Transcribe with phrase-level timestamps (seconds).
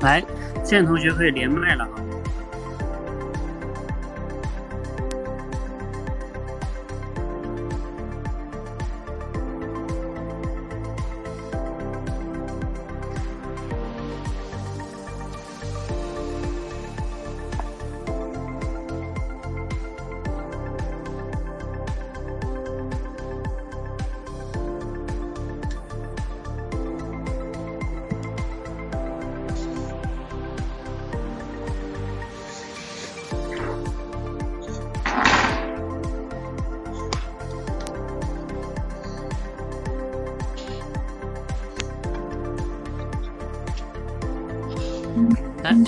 [0.00, 0.22] 来，
[0.64, 2.09] 现在同学可以连麦了啊。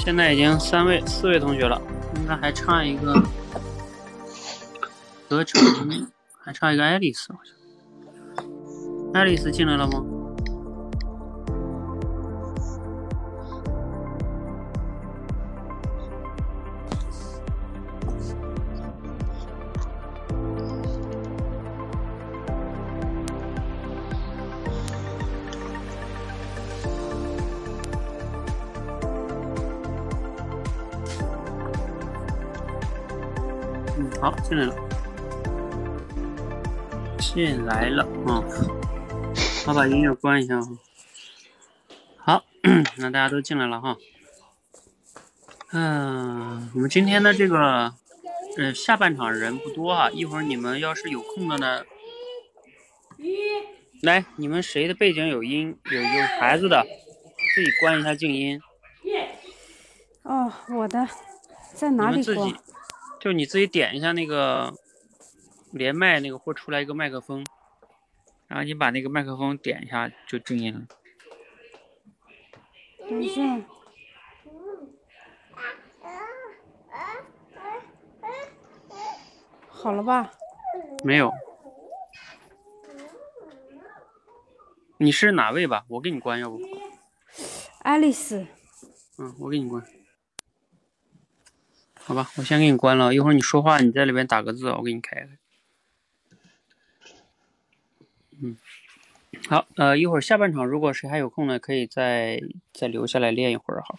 [0.04, 1.80] 现在已经三位、四位同学了，
[2.16, 3.22] 应该还差一个
[5.28, 5.62] 德成，
[6.44, 7.54] 还差一个爱丽丝，好像。
[9.14, 10.04] 爱丽丝进来了吗？
[34.22, 34.74] 好，进来了，
[37.18, 38.38] 进来了，啊，
[39.66, 40.68] 我把音乐关一下哈。
[42.18, 42.44] 好，
[42.98, 43.96] 那大家都进来了哈。
[45.72, 47.94] 嗯，我们今天的这个，
[48.58, 51.82] 呃，下半场人不多啊，一会儿你们要是有空的呢，
[54.02, 56.86] 来，你们谁的背景有音有有孩子的，
[57.56, 58.62] 自己关一下静音。
[60.22, 61.08] 哦，我的
[61.74, 62.54] 在哪里关
[63.22, 64.74] 就你自己点一下那个
[65.70, 67.46] 连麦那个，会出来一个麦克风，
[68.48, 70.80] 然后你把那个麦克风点一下就静音了。
[73.08, 73.60] 等一下，
[79.68, 80.32] 好了吧？
[81.04, 81.32] 没有，
[84.96, 85.84] 你是哪位吧？
[85.86, 86.58] 我给你关，要不？
[87.82, 88.44] 爱丽丝，
[89.18, 89.80] 嗯，我给你关。
[92.04, 95.28] 好吧，我先给你关了，一会儿你说话你在里边打个字，我给你开开。
[98.42, 98.56] 嗯，
[99.48, 102.42] 好，呃，一会儿下半场如果谁还有空呢，可以再
[102.72, 103.98] 再留下来练一会儿哈。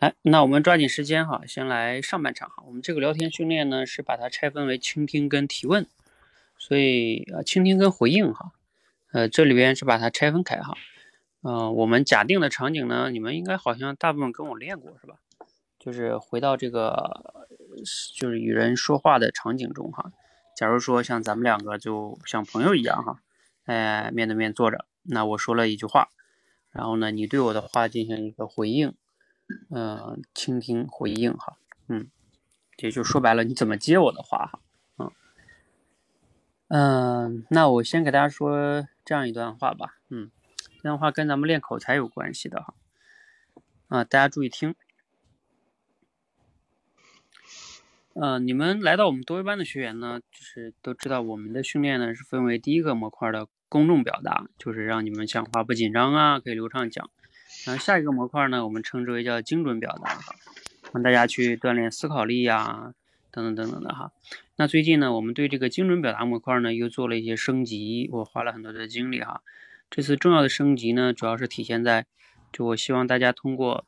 [0.00, 2.64] 来，那我们抓紧时间哈，先来上半场哈。
[2.66, 5.86] 我们这个聊天训练呢是把它拆分为倾听跟提问，
[6.56, 8.52] 所以呃，倾听跟回应哈，
[9.12, 10.74] 呃，这里边是把它拆分开哈。
[11.42, 15.16] 呃，我们假定的场景呢，你们应该好像大部分跟我练过是吧？
[15.84, 17.34] 就是回到这个
[18.16, 20.12] 就是与人说话的场景中哈。
[20.56, 23.20] 假如说像咱们两个就像朋友一样哈，
[23.64, 26.08] 哎，面对面坐着，那我说了一句话，
[26.70, 28.94] 然后呢，你对我的话进行一个回应，
[29.68, 31.58] 嗯、倾听回应哈，
[31.88, 32.08] 嗯，
[32.78, 34.60] 也就说白了，你怎么接我的话哈，
[34.96, 35.10] 嗯，
[36.68, 40.30] 嗯、那我先给大家说这样一段话吧，嗯，
[40.76, 42.74] 这段话跟咱们练口才有关系的哈，
[43.88, 44.74] 啊、大家注意听。
[48.14, 57.10] 呃，你们来到我们多维班的学员呢，就是都知道我们的训练呢是分为第一个模块的公众表达，就是让你们讲话不紧张啊，可以流畅讲。
[57.66, 60.20] 然后下一个模块呢，我们称之为叫精准表达，
[60.92, 62.94] 让大家去锻炼思考力呀，
[63.32, 64.12] 等等等等的哈。
[64.54, 69.42] 那最近呢，我们对这个精准表达模块呢又做了一些升级，我花了很多的精力哈。
[69.90, 72.06] 这次重要的升级呢，主要是体现在，
[72.52, 73.84] 就我希望大家通过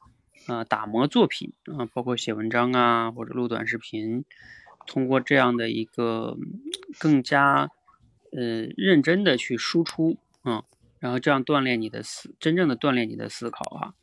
[0.49, 4.25] 呃打磨作品啊、包括写文章啊或者录短视频，
[4.87, 6.37] 通过这样的一个
[6.99, 7.71] 更加
[8.33, 10.65] 呃认真的去输出啊、
[11.01, 13.95] 然后这样锻炼你的思，真正的锻炼你的思考哈、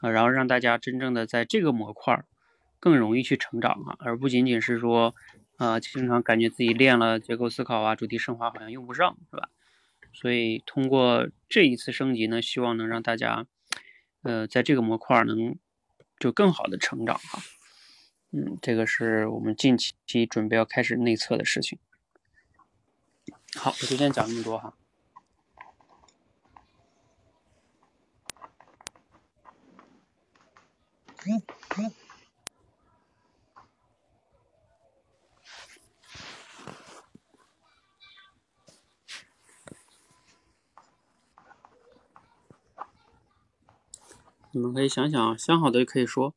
[0.00, 2.24] 啊，然后让大家真正的在这个模块儿
[2.78, 5.14] 更容易去成长啊、而不仅仅是说
[5.58, 9.50] 啊、经常感觉自己练了结构思考啊、主题升华好像用不上是吧？
[10.14, 13.46] 所以通过这一次升级呢，希望能让大家，
[14.22, 15.56] 呃，在这个模块儿能
[16.20, 17.42] 就更好的成长哈。
[18.30, 21.80] 嗯，这个是我们近期准备要开始内测的事情。
[23.56, 24.76] 好，我就先讲这么多哈。
[44.52, 46.34] 你们可以想想，想好的就可以说。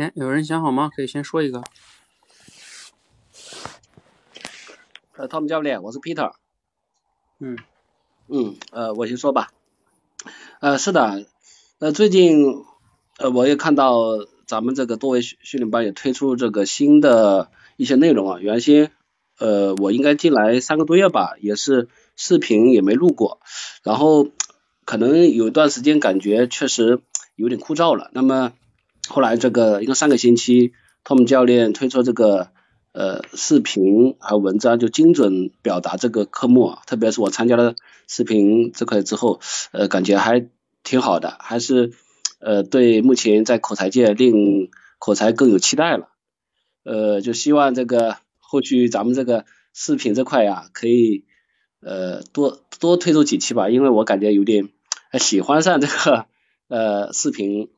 [0.00, 0.90] 哎，有人想好吗？
[0.96, 1.62] 可以先说一个。
[5.14, 6.32] 呃，Tom 教练，我是 Peter。
[7.38, 7.58] 嗯。
[8.28, 9.48] 嗯，呃，我先说吧。
[10.60, 11.26] 呃，是的，
[11.80, 12.64] 呃，最近
[13.18, 14.00] 呃，我也看到
[14.46, 18.38] 咱们这个多维训训练班也推出这个新的一些内容啊。
[18.40, 18.92] 原先
[19.38, 23.42] 呃，我应该进来三个多月吧，也是视频也没录过，
[23.82, 24.28] 然后
[24.86, 27.02] 可能有一段时间感觉确实
[27.36, 28.10] 有点枯燥了。
[28.14, 28.54] 那么
[29.10, 30.72] 后来这个应该上个星期
[31.04, 32.50] ，Tom 教练推出这个。
[32.92, 37.76] 呃，视频还有文章就精准表达这个科目，特别是我参加了
[38.08, 39.38] 视频这块之后，
[39.70, 40.48] 呃，感觉还
[40.82, 41.92] 挺好的，还是
[42.40, 46.08] 呃对目前在口才界令口才更有期待了。
[46.82, 51.26] 呃，就希望这个后续咱们这个视频这块呀，可以
[51.80, 54.68] 呃多多推出几期吧，因为我感觉有点
[55.16, 56.26] 喜欢上这个
[56.66, 57.70] 呃视频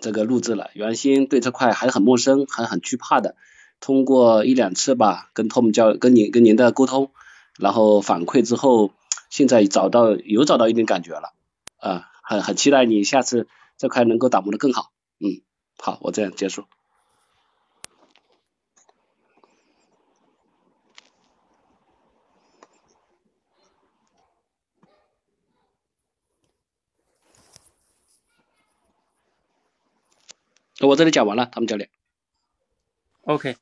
[0.00, 3.36] 这个录制了，原先对这块还很陌生，还很惧怕的。
[3.80, 7.10] 通过一两次吧，跟 Tom 教跟您跟您的沟通，
[7.58, 8.92] 然后反馈之后，
[9.28, 11.34] 现在找到有找到一点感觉了，
[11.78, 15.42] 啊，很很期待你下次这块能够打磨的更好，嗯，
[15.78, 16.64] 好，我这样结束。
[30.88, 31.88] 我这里讲完了，他们教练。
[33.22, 33.56] OK，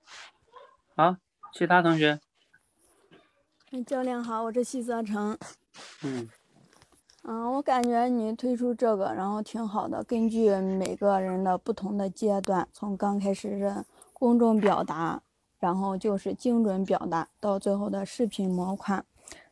[0.97, 1.17] 好，
[1.53, 2.21] 其他同学。
[3.87, 5.39] 教练好，我是西泽成。
[6.03, 6.29] 嗯。
[7.23, 10.03] 嗯，我感觉你推出这个，然后挺好的。
[10.03, 13.85] 根据每个人的不同的阶段，从刚开始是
[14.15, 15.23] 公众表达，
[15.59, 19.05] 然后就是精准表达，到最后的视频模块，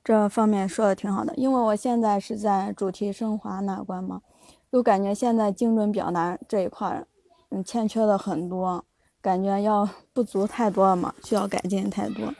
[0.03, 1.35] 这方面说的挺好的。
[1.37, 4.23] 因为我现在是在主题升华那关嘛，
[4.73, 7.05] 就感觉现在精准表达这一块，
[7.51, 8.85] 嗯，欠缺的很多。
[9.21, 12.33] 感觉要 不足太多了嘛，需要改进太多。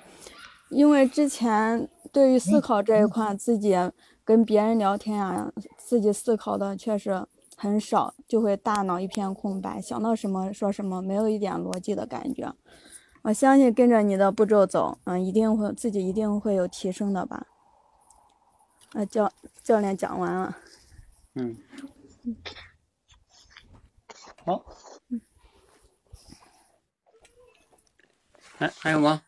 [0.71, 3.75] 因为之前对于思考这一块，自己
[4.25, 12.55] 跟别人聊天啊，自己思考的确实很少，就会大脑一片空白，想到什么说什么，没有一点逻辑的感觉。
[13.23, 17.47] 我相信跟着你的步骤走，嗯，一定会自己一定会有提升的吧。
[18.93, 19.31] 呃，教
[19.63, 20.57] 教练讲完了。
[21.35, 21.57] 嗯。
[24.45, 24.65] 好。
[28.59, 29.23] 哎，还有吗？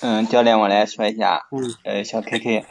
[0.00, 1.48] 嗯，教练，我来说一下。
[1.50, 1.74] 嗯。
[1.82, 2.64] 呃，小 K K。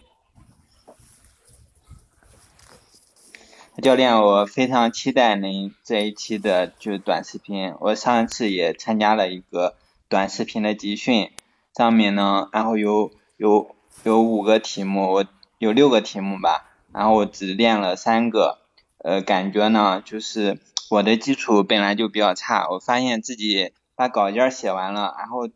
[3.83, 7.75] 教练，我非常期待您这一期的就是短视频。
[7.81, 9.75] 我上一次也参加了一个
[10.07, 11.29] 短视频的集训，
[11.75, 15.25] 上面呢，然后有有有五个题目，我
[15.57, 18.59] 有六个题目吧，然后我只练了三个。
[18.99, 23.73] 呃，感觉呢，就是我的基础本来就比较差，我发现自己。
[23.95, 25.47] 把稿件写完了，然后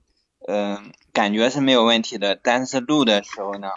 [0.48, 3.70] 嗯，感觉是没有问题的，但是录的时候呢，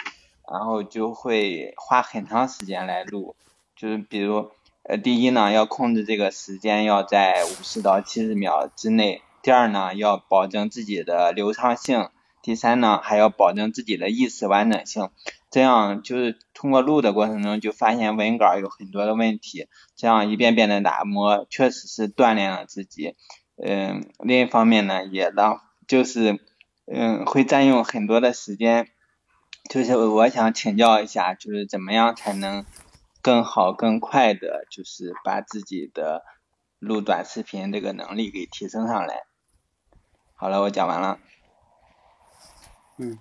[0.51, 3.35] 然后就会花很长时间来录，
[3.75, 4.51] 就是比如
[4.85, 12.09] 呃，第一呢，要控制这个时间要在五十到七十秒之内，第二呢，要保证自己的流畅性，
[12.43, 15.11] 第三呢，还要保证自己的意识完整性，
[15.51, 19.67] 这样就是通过录的过程中就发现文稿有很多的问题，
[19.97, 23.17] 这样一遍遍的打磨，确实是锻炼了自己。
[23.57, 26.41] 嗯，另一方面呢，也让就是
[26.87, 28.89] 嗯会占用很多的时间，
[29.71, 32.65] 就是我想请教一下，就是怎么样才能
[33.21, 36.23] 更好更快的，就是把自己的
[36.79, 39.23] 录短视频这个能力给提升上来。
[40.35, 41.19] 好了，我讲完了。
[42.99, 43.19] 嗯。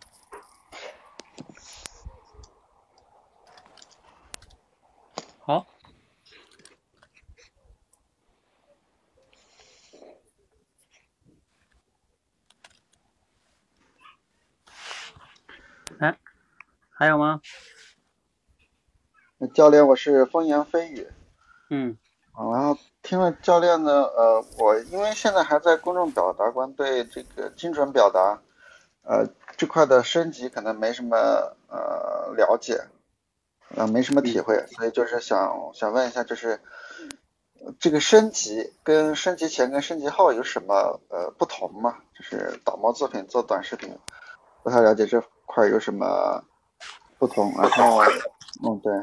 [16.02, 16.18] 哎，
[16.90, 17.42] 还有吗？
[19.54, 21.08] 教练，我是风言蜚语。
[21.70, 21.96] 嗯。
[22.34, 28.42] 然后听了教练的，呃，我因为现在还在公众表达关，对这个精准表达，
[29.04, 29.28] 呃，
[29.58, 31.16] 这块的升级可能没什么
[31.68, 32.82] 呃了解，
[33.76, 36.60] 呃，没什么体会，所以就是想想问一下，就是
[37.80, 42.00] 这个升级跟升级前跟升级后有什么呃不同吗？
[42.18, 43.96] 就是打磨作品做短视频，
[44.64, 45.24] 不太了解这。
[45.54, 46.44] 块有什么
[47.20, 47.54] 不同？
[47.58, 48.02] 然后，
[48.64, 48.94] 嗯，对，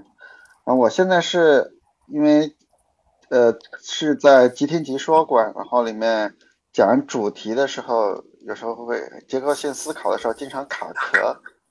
[0.64, 2.56] 啊，我现在是因为
[3.28, 6.34] 呃是在即听即说馆，然后里面
[6.72, 11.18] 讲主题的时候，有时候会结构性思考的时候经常卡壳，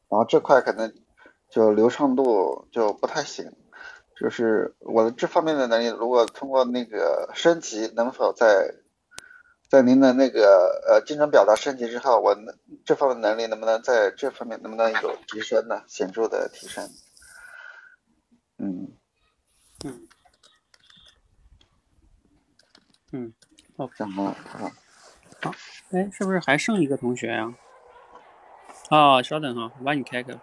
[0.09, 0.93] 然后这块可能
[1.49, 3.51] 就流畅度就不太行，
[4.19, 8.73] 就是我的这方面的能力，如果通过那个升级，能否再
[9.69, 15.83] 在您的那个呃精神表达升级之后，我能这方面能力能不能在这方面能不能有提升呢？
[15.87, 16.89] 显著的提升。
[18.57, 18.93] 嗯
[19.85, 20.07] 嗯
[23.11, 23.33] 嗯，
[23.77, 24.35] 好，然后啊，
[25.91, 27.53] 哎，是不是还剩一个同学呀、
[28.89, 29.21] 啊？
[29.21, 30.33] 稍等哈，我把你开开。
[30.33, 30.39] 啊，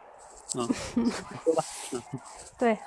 [1.45, 1.65] 说吧。
[1.93, 2.03] 嗯
[2.59, 2.79] 对，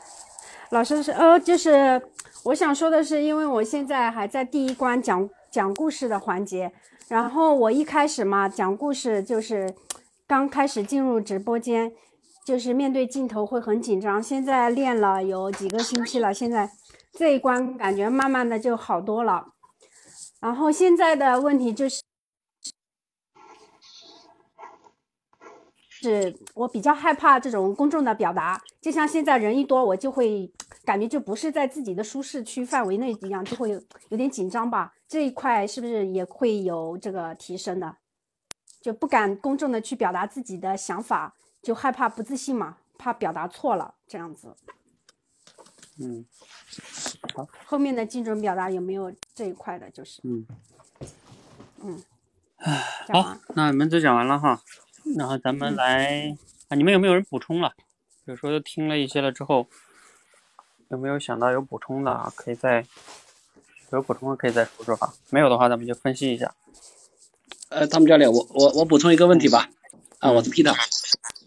[0.70, 2.01] 老师是呃，就是
[2.44, 6.72] 我想说的是，因为我现在还在第一关讲讲故事的环节，
[7.08, 9.74] 然后我一开始嘛讲故事就是
[10.27, 11.94] 刚开始进入直播间，
[12.46, 16.70] 就是面对镜头会很紧张，现在练了有几个星期了，现在
[17.13, 19.54] 这一关感觉慢慢的就好多了，
[20.39, 22.01] 然后现在的问题就是。
[26.00, 30.54] 是我比较害怕这种公众的表达，就像现在人一多，我就会
[30.88, 34.94] 感觉就不是在自己的舒适区范围内一样，就会有有点紧张吧。
[35.06, 37.98] 这一块是不是也会有这个提升的？
[38.79, 44.56] 就不敢公众的去表达自己的想法，就害怕不自信嘛，怕表达错了这样子。
[46.00, 46.25] 嗯，
[47.36, 49.91] 好，后面的精准表达有没有这一块的？
[49.91, 50.48] 就是嗯，
[51.84, 52.01] 嗯，
[53.12, 54.62] 好，那你们都讲完了哈，
[55.17, 56.34] 然后咱们来
[56.70, 57.74] 啊，你们有没有人补充了？
[58.24, 59.67] 比如说都听了一些了之后，
[60.89, 62.32] 有没有想到有补充的啊？
[62.36, 62.86] 可以再
[63.91, 66.53] 有补充的可以再说说哈，没有的话咱们就分析一下。
[67.70, 69.70] 呃，汤姆教练，我我我补充一个问题吧。
[70.20, 70.74] 啊，我是 Peter。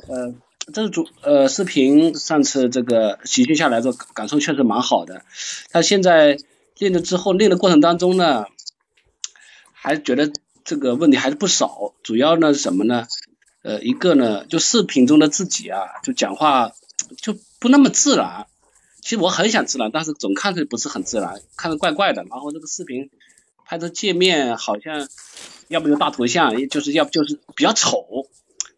[0.08, 0.34] 呃，
[0.72, 5.22] 这是主呃视频上次这个集训下来之后，感受确实蛮好的。
[5.70, 6.38] 他现在
[6.78, 8.44] 练了之后，练的过程当中呢，
[9.72, 10.30] 还觉得
[10.64, 11.94] 这个问题还是不少。
[12.02, 13.06] 主要呢是什么呢？
[13.62, 16.72] 呃，一个呢，就视频中的自己啊，就讲话
[17.16, 18.46] 就不那么自然。
[19.02, 22.24] 其实我很想自然，但是总看着不是很自然，看着怪怪的。
[22.24, 23.10] 然后这个视频
[23.64, 25.08] 拍的界面好像
[25.68, 28.28] 要不就大头像，就是要不就是比较丑。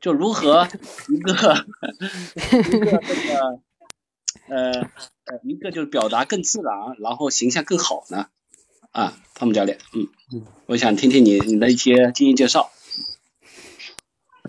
[0.01, 0.67] 就如何
[1.09, 3.61] 一个一个这个
[4.49, 4.73] 呃
[5.27, 8.27] 呃一个就是表达更自然，然后形象更好呢？
[8.91, 12.71] 啊，汤姆教练，嗯嗯，我想听听你你的一些经验介绍。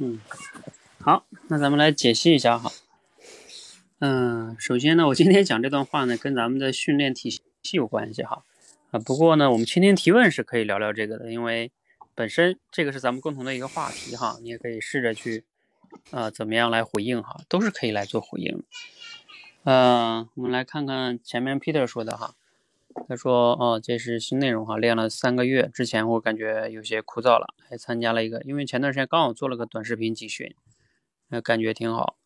[0.02, 0.20] 嗯，
[1.00, 2.72] 好，那咱们来解析一下哈。
[4.06, 7.42] 嗯，首先呢，我今天讲这段话呢，跟咱们的训练体系
[7.72, 8.44] 有关系哈。
[8.92, 11.72] 啊，不过呢，我们倾听提问是可以聊聊这个的，因为
[12.14, 15.46] 本身这个是咱们共同的一个话题哈，你也可以试着去，
[16.12, 18.62] 呃，怎么样来回应哈，都是可以来做回应。
[19.64, 22.36] 呃，我们来看看前面 Peter 说的哈，
[23.08, 30.54] 他说哦，这是新内容哈，练了三个月，之前我感觉有些枯燥了，还参加了一个，因为前段时间刚好做了个短视频集训，
[31.30, 32.18] 那感觉挺好，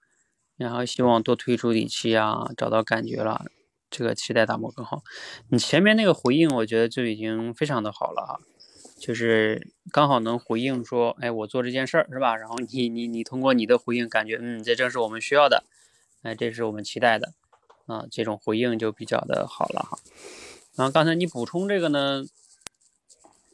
[0.57, 3.45] 然后希望多推出几期啊，找到感觉了，
[3.89, 5.03] 这个期待打磨更好。
[5.49, 8.39] 你前面那个回应，我觉得就已经非常的好了哈，
[8.99, 12.35] 就是刚好能回应说，哎，我做这件事儿是吧？
[12.35, 15.63] 然后你你你通过你的回应，感觉嗯，这正是我们需要的，
[16.23, 17.33] 哎，这是我们期待的，
[17.85, 19.99] 啊，这种回应就比较的好了哈。
[20.75, 22.25] 然后刚才你补充这个呢，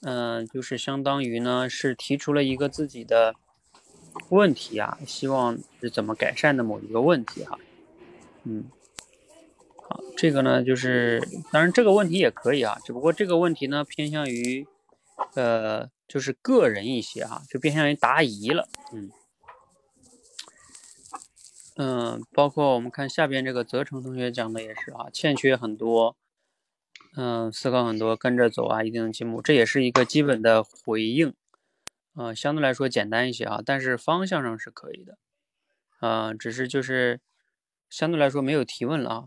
[0.01, 3.36] 嗯、就是相当于呢是提出了一个自己的
[4.29, 7.60] 问题啊，希望是怎么改善的某一个问题哈，
[8.43, 8.65] 嗯，
[9.77, 14.67] 好，这个呢就是当然这个问题也可以啊，只不过这个问题呢偏向于
[15.36, 19.12] 呃就是个人一些哈，就偏向于答疑了，嗯。
[21.75, 26.15] 嗯，包括我们看下边这个泽成同学讲的也是啊，欠缺很多，
[27.15, 31.34] 嗯，思考很多，跟着走啊，一定能进步，这也是一个基本的回应，
[32.15, 35.17] 呃，相对来说简单一些啊，但是方向上是可以的，
[36.00, 37.20] 呃，只是就是
[37.89, 39.24] 相对来说没有提问了啊，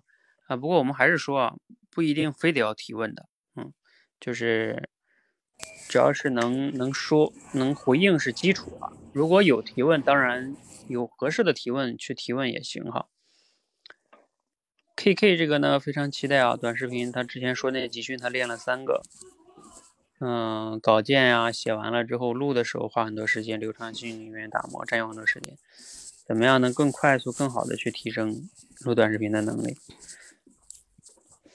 [0.46, 1.54] 啊，不过我们还是说啊，
[1.90, 3.72] 不一定非得要提问的，嗯，
[4.20, 4.88] 就是
[5.88, 10.54] 只要是能能说能回应是基础啊，如果有提问，当然
[10.86, 13.08] 有合适的提问去提问也行哈。
[14.94, 19.02] K K 这个呢非常期待啊，短视频他之前说那集训他练了三个，
[20.18, 25.58] 嗯，稿件呀、写完了之后录的时候花很多时间，流畅性里面打磨占用很多时间，
[26.26, 28.48] 怎么样能更快速、更好的去提升
[28.80, 29.76] 录短视频的能力？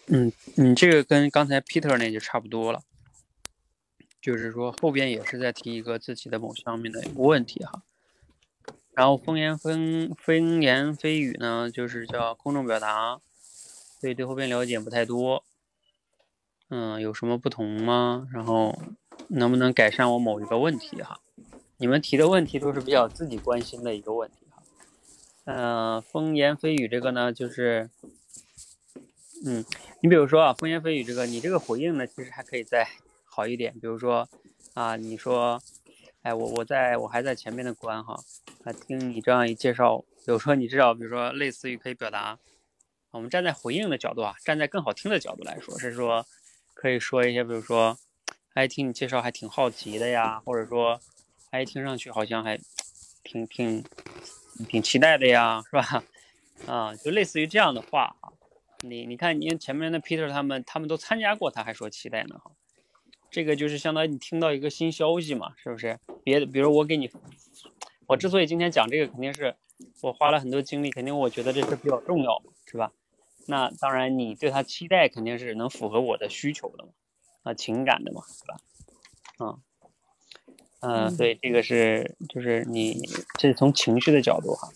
[0.08, 2.84] 嗯，你这个跟刚才 Peter 那就差不多了，
[4.22, 7.82] 就是说后边也是在提一个自己的某方面的问题哈。
[8.94, 13.20] 然后风言风风言蜚语呢，就是叫公众表达，
[14.00, 15.44] 所以对后边了解不太多。
[16.73, 18.29] 嗯，有什么不同吗？
[18.31, 18.81] 然后
[19.27, 21.19] 能不能改善我某一个问题哈？
[21.75, 24.63] 你们提的问题都是比较自己关心的一个问题哈。
[25.43, 27.89] 呃，风言蜚语这个呢，就是，
[29.45, 29.65] 嗯，
[29.99, 32.87] 你比如说啊，风言蜚语这个，你这个回应呢，其实还可以再
[33.27, 34.29] 好一点，比如说，
[34.73, 35.61] 啊，你说，
[36.21, 38.17] 哎，我我在我还在前面的关哈，
[38.63, 42.39] 啊，听你这样一介绍，比如说你至少比如说类似于可以表达，
[43.11, 46.25] 我们站在回应的角度啊，站在更好听的角度来说，是说
[46.81, 47.95] 可以说一些，比如说，
[48.55, 51.00] 哎，听你介绍还挺好奇的呀，或者说，
[51.51, 52.59] 哎，听上去好像还
[53.21, 53.83] 挺挺
[54.67, 56.03] 挺期待的呀，是吧？
[56.65, 58.33] 啊，就类似于这样的话啊，
[58.79, 62.41] 你你看，你前面的 Peter 他们他们都参加过，他还说期待呢。
[63.29, 66.00] 这个就是相当于你听到一个新消息嘛，是不是？
[66.23, 67.11] 别的，比如我给你，
[68.07, 69.55] 我之所以今天讲这个，肯定是
[70.01, 72.91] 我花了很多精力，肯定我觉得这事比较重要，是吧？
[73.51, 76.91] 那当然，你对他期待肯定是能符合我的需求的嘛，
[77.43, 78.58] 啊，情感的嘛，是吧？
[79.39, 79.62] 嗯，
[80.80, 82.99] 嗯，所以这个是就是你
[83.38, 84.69] 这是从情绪的角度哈。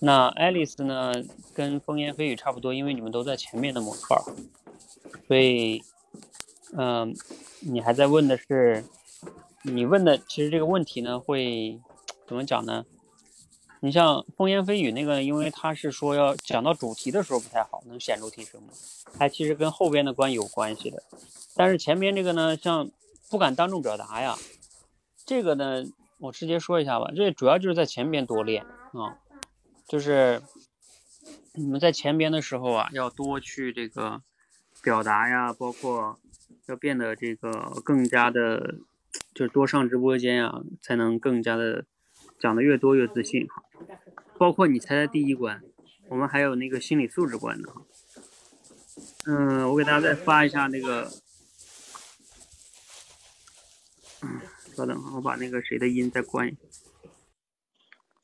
[0.00, 1.12] 那爱丽丝呢，
[1.52, 4.16] 跟风言蜚语差不多，因为你们都在前面的模块，
[5.26, 5.82] 所以。
[6.76, 7.14] 嗯，
[7.60, 8.84] 你还在问的是，
[9.62, 11.80] 你问的其实这个问题呢，会
[12.26, 12.84] 怎么讲呢？
[13.86, 18.70] 你像风言蜚语那个，因为他是说要讲到主题的时候不太好，能显著提升吗？
[19.16, 21.04] 它其实跟后边的关有关系的。
[21.54, 22.90] 但是前边这个呢，像
[23.30, 24.36] 不敢当众表达呀，
[25.24, 25.84] 这个呢，
[26.18, 29.18] 我直接说一下吧，这主要就是在前边多练啊，
[29.86, 30.42] 就是
[31.54, 34.20] 你们在前边的时候啊，要多去这个
[34.82, 36.18] 表达呀，包括。
[36.66, 38.74] 要变得这个更加的，
[39.32, 41.84] 就是多上直播间啊，才能更加的
[42.38, 43.62] 讲的越多越自信哈。
[44.38, 45.62] 包括你猜猜第一关，
[46.08, 47.82] 我们还有那个心理素质关的哈。
[49.26, 51.10] 嗯，我给大家再发一下那个，
[54.22, 54.40] 嗯，
[54.74, 56.56] 稍等，我把那个谁的音再关一下。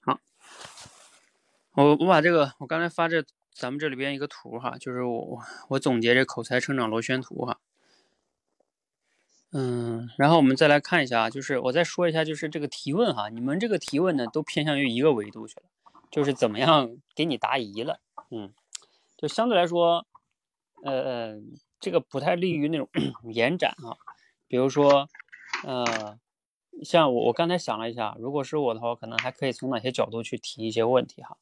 [0.01, 0.21] 好，
[1.75, 7.59] 我我把这个我刚才发这咱们这里边一个图哈，就是我我总结这口才成长螺旋图哈。
[9.55, 15.67] 嗯，然后我们再来看一下啊，就是我再说一下，就是这个提问哈，你们这个提问呢都偏向于一个维度去了，
[16.11, 18.55] 就是怎么样给你答疑了，嗯，
[19.15, 20.07] 就相对来说，
[20.83, 21.35] 呃，
[21.79, 22.89] 这个不太利于那种
[23.31, 24.01] 延展啊，
[24.49, 25.11] 比如说，
[25.65, 26.19] 呃，
[26.83, 31.37] 像我我刚才想了一下，如果是我的话，可能还可以从哪些角度去提一些问题哈，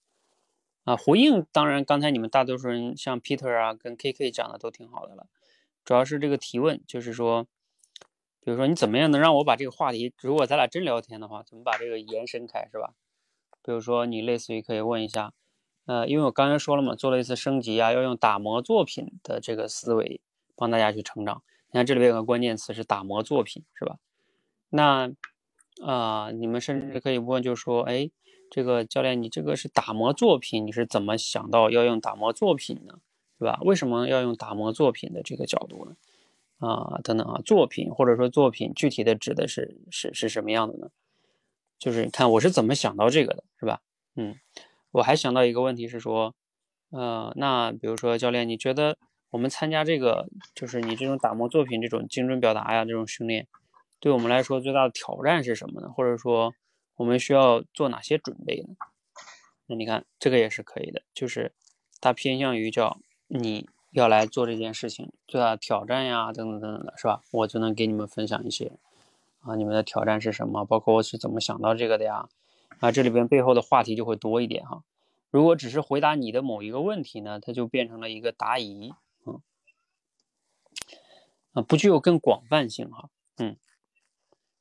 [0.83, 5.29] 啊，回应当然刚才你们大多数人像 Peter 啊跟 KK 讲的都挺好的了，
[5.85, 7.47] 主要是这个提问，就是说。
[8.43, 12.95] 比如说，你怎么样能让我把这个话题，如果咱俩真聊天的话，怎么把这个延伸开，是吧？
[13.63, 15.35] 比如说，你类似于可以问一下，
[15.85, 20.23] 呃，因为我刚才说了嘛，做了一次升级啊，要用打磨作品的这个思维
[20.57, 21.43] 帮大家去成长。
[21.71, 23.99] 你看这里边有个关键词是打磨作品，是吧？
[24.71, 25.13] 那
[25.85, 28.11] 啊，你们甚至可以问，就说，哎，
[28.51, 33.01] 这个教练，你这个是打磨作品，你是怎么想到要用打磨作品呢？
[33.39, 33.59] 是吧？
[33.63, 35.97] 为什么要用打磨作品的这个角度呢？
[36.61, 40.91] 啊，等等啊，作品或者说作品具体的指的是是是什么样的呢？
[41.79, 43.81] 就是看我是怎么想到这个的，是吧？
[44.15, 44.37] 嗯，
[44.91, 46.35] 我还想到一个问题是说，
[46.91, 48.99] 呃，那比如说教练，你觉得
[49.31, 53.49] 我们参加这个，就是你这种打磨作品这种精准表达呀这种训练，
[53.99, 55.89] 对我们来说最大的挑战是什么呢？
[55.89, 56.53] 或者说
[56.97, 58.69] 我们需要做哪些准备呢？
[59.67, 61.55] 那你看这个也是可以的，就是
[62.03, 63.67] 它偏向于叫你。
[63.91, 67.23] 要来做这件事情，最大的挑战呀，等等等等的，是吧？
[67.33, 68.73] 我就能给你们分享一些
[69.41, 70.65] 啊，你们的挑战是什么？
[70.65, 72.29] 包括我是怎么想到这个的呀？
[72.79, 74.85] 啊，这里边背后的话题就会多一点哈。
[75.31, 78.95] 如果只是回答你的某一个问题呢，它就变成了一个答疑，
[79.27, 79.41] 嗯，
[81.53, 83.57] 啊，不具有更广泛性哈，嗯，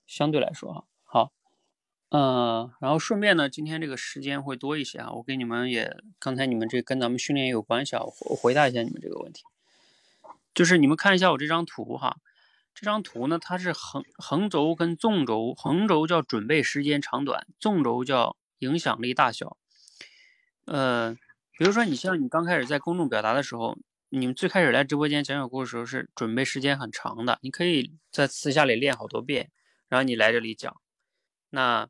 [0.05, 0.85] 相对来说哈。
[2.11, 9.43] 嗯，然后顺便呢，今天这个时间会多一些啊，我给你们也，刚才你们这跟咱们训练有关系啊，我回答一下你们这个问题，
[10.55, 12.17] 就是你们看一下我这张图哈，
[12.73, 19.55] 这张图呢，它是横横轴跟纵轴，横轴叫准备时间长短，纵轴叫影响力大小。
[20.65, 21.13] 呃，
[21.59, 23.77] 比如说你像你刚开始在公众表达的时候，
[24.09, 29.51] 你们最开始来直播间讲讲故事的时候是准备时间很长的，你可以在私下里练好多遍，
[29.87, 30.75] 然后你来这里讲，
[31.51, 31.87] 那。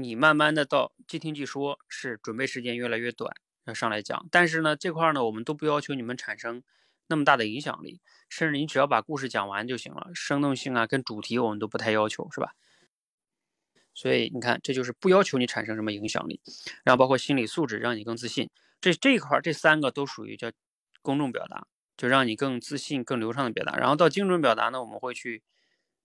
[0.00, 3.34] 你慢慢的到即听即说，是准备时间越来越短，
[3.64, 4.26] 要上来讲。
[4.30, 6.62] 但是呢，这块呢，我们都不要求你们产生
[7.08, 10.10] 那么大的影响力，甚至你只要把故事讲完就行了。
[10.14, 12.52] 生动性啊，跟主题我们都不太要求，是吧？
[13.92, 16.40] 所以你看，这就是不要求你产生什么影响力，
[16.84, 18.48] 然后包括心理素质，让你更自信。
[18.80, 20.52] 这这一块这三个都属于叫
[21.02, 23.76] 公众表达，就让你更自信、更流畅的表达。
[23.76, 25.42] 然后到精准表达呢，我们会去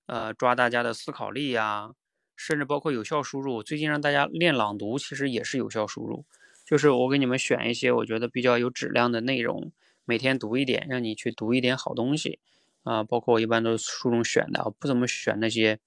[0.08, 1.92] 呃抓大家的思考力呀。
[2.36, 6.26] 甚至包括有效输入，最近让大家练朗读，其实也是有效输入。
[6.66, 9.72] 就是我给你们选一些我觉得比较有质量的内容，
[10.06, 12.40] 每天读一点，让你去读一点好东西，
[12.84, 15.80] 啊，包括我一般都是书中选的，我不怎么选那些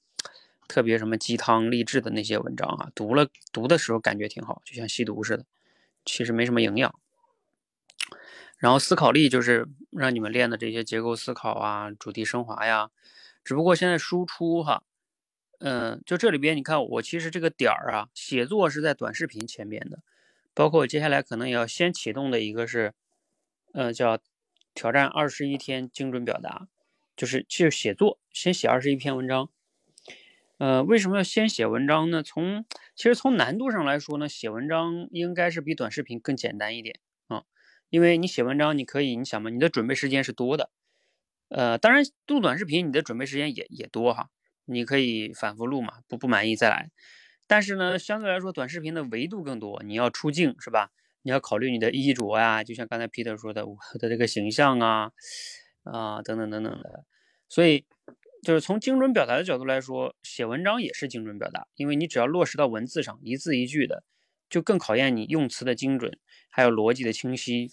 [0.68, 5.46] 特别什么鸡汤励志的那些文章啊，读了读的时候感觉挺好，就像吸毒似的，
[6.04, 6.94] 其实没什么营养。
[8.58, 12.90] 然后思考力就是让你们练的这些结构思考啊、主题升华呀，
[13.44, 14.82] 只不过现在输出哈，
[15.60, 20.00] 嗯，就这里边你看我其实这个点儿啊，写作是在短视频前面的，
[20.54, 22.94] 包括我接下来可能也要先启动的一个是，
[23.72, 24.18] 呃，叫
[24.74, 26.68] 挑战二十一天精准表达。
[27.16, 29.48] 就是就写作，先写二十一篇文章。
[30.58, 32.22] 呃，为什么要先写文章呢？
[32.22, 37.44] 从其实从难度上来说呢，写文章应该是比短视频更简单一点啊。
[37.88, 40.68] 因为你写文章，你可以你想嘛，你的准备时间是多的。
[41.48, 44.28] 呃，当然录短视频，你的准备时间也也多哈，
[44.66, 46.90] 你可以反复录嘛，不不满意再来。
[47.46, 50.90] 但是呢，相对来说，短视频的维度更多，你要出镜是吧？
[51.22, 55.12] 你要考虑你的衣着呀，就像刚才 Peter 说的，我的这个形象啊。
[55.88, 57.04] 啊，等等等等的，
[57.48, 57.84] 所以
[58.42, 64.02] 就是从精准表达的角度来说，写文章也是精准表达，因为你只要落实到文字上，一字一句的，
[64.50, 66.18] 就更考验你用词的精准，
[66.50, 67.70] 还有逻辑的清晰。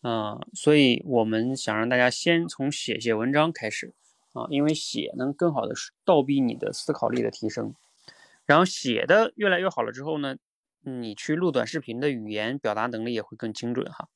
[0.00, 3.92] 啊，所以我们想让大家先从写写文章开始
[4.36, 7.74] 啊，因为写能更好的倒逼你的思考力的提升，
[8.44, 10.36] 然后写的越来越好了之后呢，
[10.82, 14.08] 你去录短视频的语言表达能力也会更精准哈。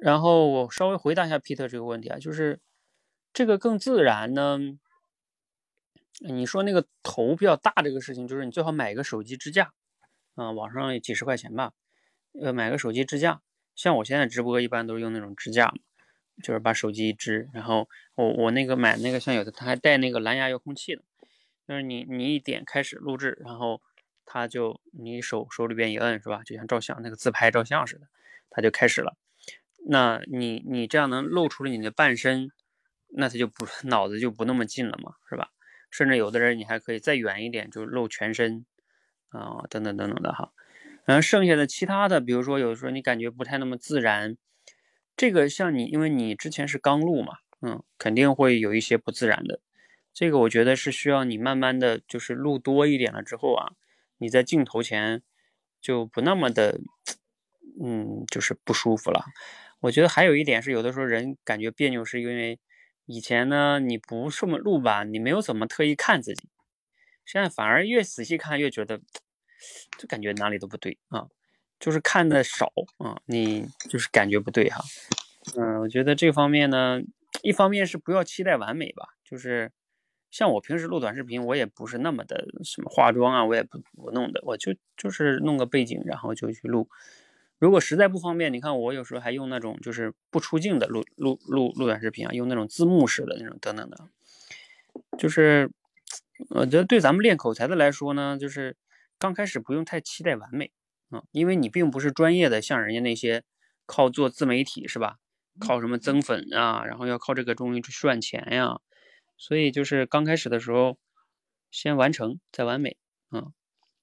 [0.00, 2.60] 然后我稍微回答一下 Peter 这个问题啊，就是
[3.32, 4.58] 这个更自然呢。
[6.22, 9.72] 你说那个头比较大这个事情，就是你最好买一个手机支架，
[10.34, 11.72] 啊，网上几十块钱吧，
[12.38, 13.40] 呃，买个手机支架。
[13.74, 15.78] 像我现在直播一般都是用那种支架嘛，
[16.42, 21.02] 就是把手机一支，然后我我那个买那个像有的它还带那个蓝牙遥控器的，
[21.66, 23.80] 就是你你一点开始录制，然后
[24.24, 28.08] 它就你手手里边一摁是吧，就像照相那个自拍照相似的，
[28.50, 29.16] 它就开始了。
[29.86, 32.50] 那你你这样能露出了你的半身，
[33.08, 35.50] 那他就不脑子就不那么近了嘛，是吧？
[35.90, 38.64] 甚至有的人你还可以再远一点，就露全身
[39.30, 40.52] 啊，等等等等的哈。
[41.06, 44.36] 然后剩下的其他的，比如说有时候你感觉不太那么自然，
[45.20, 49.60] 这个像你，因为你之前是刚录嘛，嗯，肯定会有一些不自然的。
[50.14, 53.72] 这个我觉得是需要你慢慢的就是录多一点了之后啊，
[54.16, 55.22] 你在镜头前
[55.78, 56.80] 就不那么的，
[57.84, 59.26] 嗯，就是不舒服了。
[59.80, 62.58] 我觉得还有一点是，有的时候人感觉别扭，是因为
[63.04, 66.48] 以前呢你不这么录吧，你没有怎么特意看自己，
[67.26, 69.02] 现在反而越仔细看越觉得，
[69.98, 71.28] 就感觉哪里都不对啊，
[71.80, 74.84] 就是看的少啊，你就是感觉不对哈。
[75.56, 77.00] 嗯，我觉得这方面呢，
[77.42, 79.72] 一方面是不要期待完美吧，就是
[80.30, 86.88] 像我平时录短视频，我也不是那么的什么化妆啊，我也不不弄的，我就就是弄个背景，然后就去录。
[87.58, 94.08] 如果实在不方便，你看我有时候还用那种就是不出镜的录录录录短视频啊，用那种字幕式的那种等等的，
[95.18, 95.70] 就是
[96.50, 98.76] 我觉得对咱们练口才的来说呢，就是
[99.18, 100.70] 刚开始不用太期待完美
[101.10, 103.44] 啊，因为你并不是专业的，像人家那些
[103.86, 105.16] 靠做自媒体是吧？
[105.58, 108.78] 靠什么增粉啊，然后要靠这个东西去赚钱呀，
[109.36, 110.96] 所以就是刚开始的时候
[111.70, 112.96] 先完成再完美
[113.28, 113.48] 啊。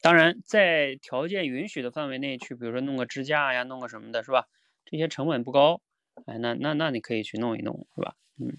[0.01, 4.45] 当然，在条件允许的范围内去，比如说弄个支架呀，弄个什么的，是吧？
[4.85, 5.81] 这些成本不高，
[6.27, 8.13] 哎，那那那你可以去弄一弄，是吧？
[8.39, 8.53] 嗯，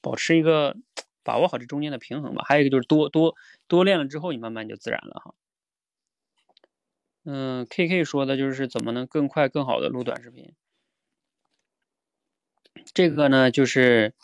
[0.00, 0.76] 保持一个
[1.22, 2.42] 把握好这中间的平衡吧。
[2.48, 3.36] 还有一个就是多多
[3.68, 5.34] 多练了之后，你慢慢就自然了哈。
[7.24, 10.54] 嗯，K K 说的就是怎么能更快更好的录短视频，
[12.92, 14.14] 这个呢就是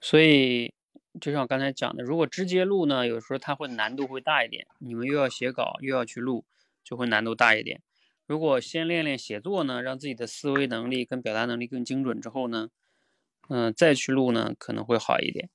[0.00, 0.74] 所以。
[1.20, 6.46] 就像我刚才讲的，如果直接录呢，有时候它会难度会大一点，你们又要写稿又要去录，
[6.82, 7.82] 就会难度大一点。
[8.26, 12.70] 如果先练练写作呢，让自己的思维能力跟表达能力更精准之后呢，
[13.50, 15.50] 嗯，再去录呢可能会好一点。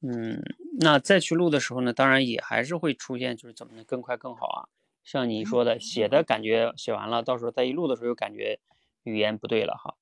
[0.00, 0.42] 嗯，
[0.80, 4.60] 那再去录的时候呢，当然也还是会出现就是怎么能更快更好啊？
[5.06, 8.60] 像你说的，写的感觉写完了，到时候再一录的时候又感觉
[9.04, 9.96] 语言不对了哈。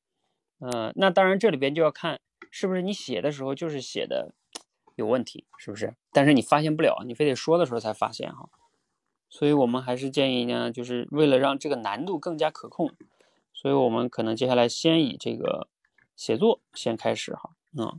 [0.59, 4.35] 嗯，那当然这里边就要看是不是你写的时候就是写的。
[4.97, 5.97] 有问题是不是？
[6.13, 8.49] 但是你发现不了，你非得说的时候才发现哈。
[9.29, 12.93] 所以我们还是建议呢，就是为了让这个难度更加可控，
[13.53, 15.67] 所以我们可能接下来先以这个
[16.15, 17.57] 写作先开始哈。
[17.77, 17.99] 嗯，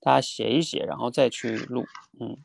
[0.00, 1.86] 大家写一写，然后再去录。
[2.18, 2.38] 嗯，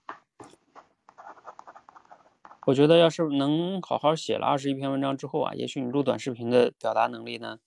[2.68, 7.60] 我觉得要是能好好写了二十一篇文章之后啊，也许你录短视频的表达能力呢，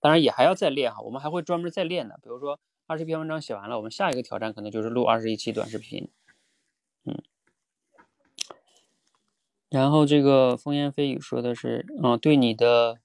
[0.00, 1.00] 当然也还要再练哈。
[1.02, 2.60] 我们还会专门再练的，比如说。
[2.88, 6.08] 二十篇文章写完了，我们下一个挑战可能就是录二十一期短视频，
[7.04, 7.20] 嗯。
[9.68, 13.00] 然后这个风言蜚语说的是，嗯，对你的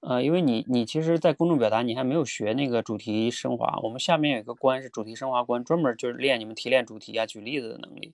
[0.00, 8.12] 呃，因为你你其实，在公众表达你还没有学那个主题升华，我们下面有一个关是主题升华关，专门就是练你们提炼主题啊、举例子的能力。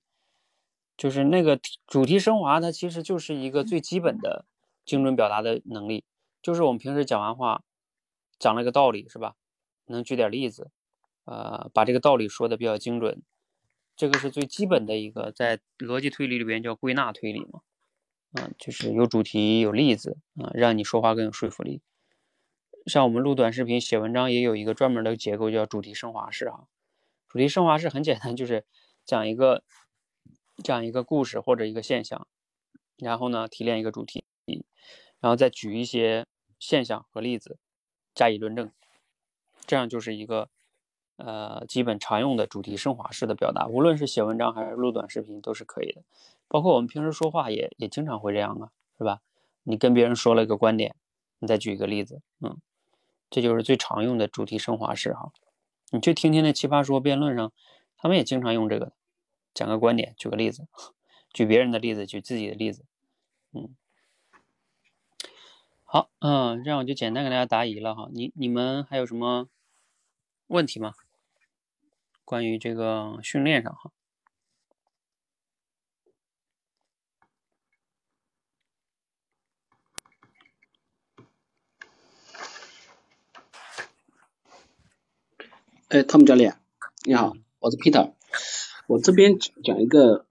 [0.99, 4.45] 就是那个主题升华，它其实就是一个最基本的
[4.85, 6.05] 精准表达的能力，
[6.43, 7.63] 就是我们平时讲完话，
[8.39, 9.37] 讲了个道理是吧？
[9.87, 10.71] 能举点例子，
[11.25, 13.23] 呃，把这个道理说的比较精准，
[13.97, 17.61] 这个是最基本的一个，在逻辑推理里边叫归纳推理嘛，
[18.33, 21.81] 啊，就是有主题有例子啊，让你说话更有说服力。
[22.87, 26.65] 像我们录短视频、写文章也有一个专门的结构叫主题升华式啊，
[27.29, 28.65] 主题升华式很简单，就是
[29.05, 29.63] 讲一个
[30.63, 32.27] 讲一个故事或者一个现象，
[32.97, 34.25] 然后呢提炼一个主题，
[35.21, 36.27] 然后再举一些
[36.59, 37.59] 现象和例子
[38.15, 38.71] 加以论证。
[39.67, 40.49] 这样就是一个，
[41.17, 46.03] 呃，基本常用的主题升华式的表达，无论是写文章还是录短视频都是可以的。
[46.49, 49.21] 包括我们平时说话也也经常会这样啊，是吧？
[49.65, 50.97] 你跟别人说了一个观点，
[51.41, 52.57] 你再举一个例子，嗯，
[53.29, 55.31] 这就是最常用的主题升华式哈。
[55.91, 57.53] 你去听听那奇葩说辩论上，
[57.99, 58.93] 他们也经常用这个，
[59.59, 60.69] 讲个观点，举个例子，
[61.33, 62.85] 举别人的例子，举自己的例子，
[63.51, 63.75] 嗯。
[65.83, 68.09] 好，嗯，这样我就简单给大家答疑了哈。
[68.13, 69.49] 你你们还有什么？
[70.47, 70.95] 问题吗？
[72.25, 73.91] 关于这个训练上哈，
[85.89, 86.61] 哎，汤姆教练，
[87.03, 88.15] 你好，我是 Peter，
[88.89, 90.27] 我这边讲一个，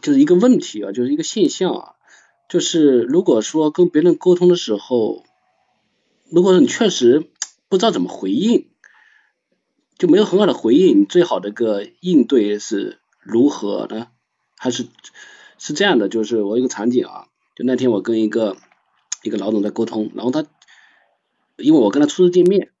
[0.00, 1.94] 就是一个问题啊，就是一个现象啊，
[2.48, 5.24] 就是如果说跟别人沟通的时候，
[6.30, 7.28] 如果说你确实
[7.68, 8.68] 不知道怎么回应。
[9.98, 14.08] 就没有很好的回应，你最好的一个应对是如何呢？
[14.58, 14.86] 还是
[15.56, 18.58] 是这样的，就是我一个场景啊，就那天我跟一个
[19.22, 20.44] 一个老总在沟通，然后他
[21.56, 22.72] 因为我跟他初次见面，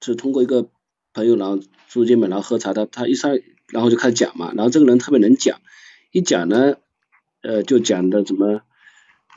[0.00, 0.70] 是通过一个
[1.12, 3.38] 朋友，然后初次见面，然后喝茶，他他一上，
[3.72, 5.60] 然后就开始讲嘛，然后这个人特别能讲，
[6.12, 6.76] 一讲呢，
[7.42, 8.60] 呃，就讲的怎么